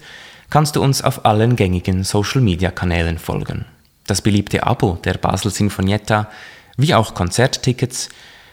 [0.50, 3.64] kannst du uns auf allen gängigen Social-Media-Kanälen folgen.
[4.06, 6.30] Das beliebte Abo der Basel Sinfonietta
[6.76, 8.10] wie auch Konzerttickets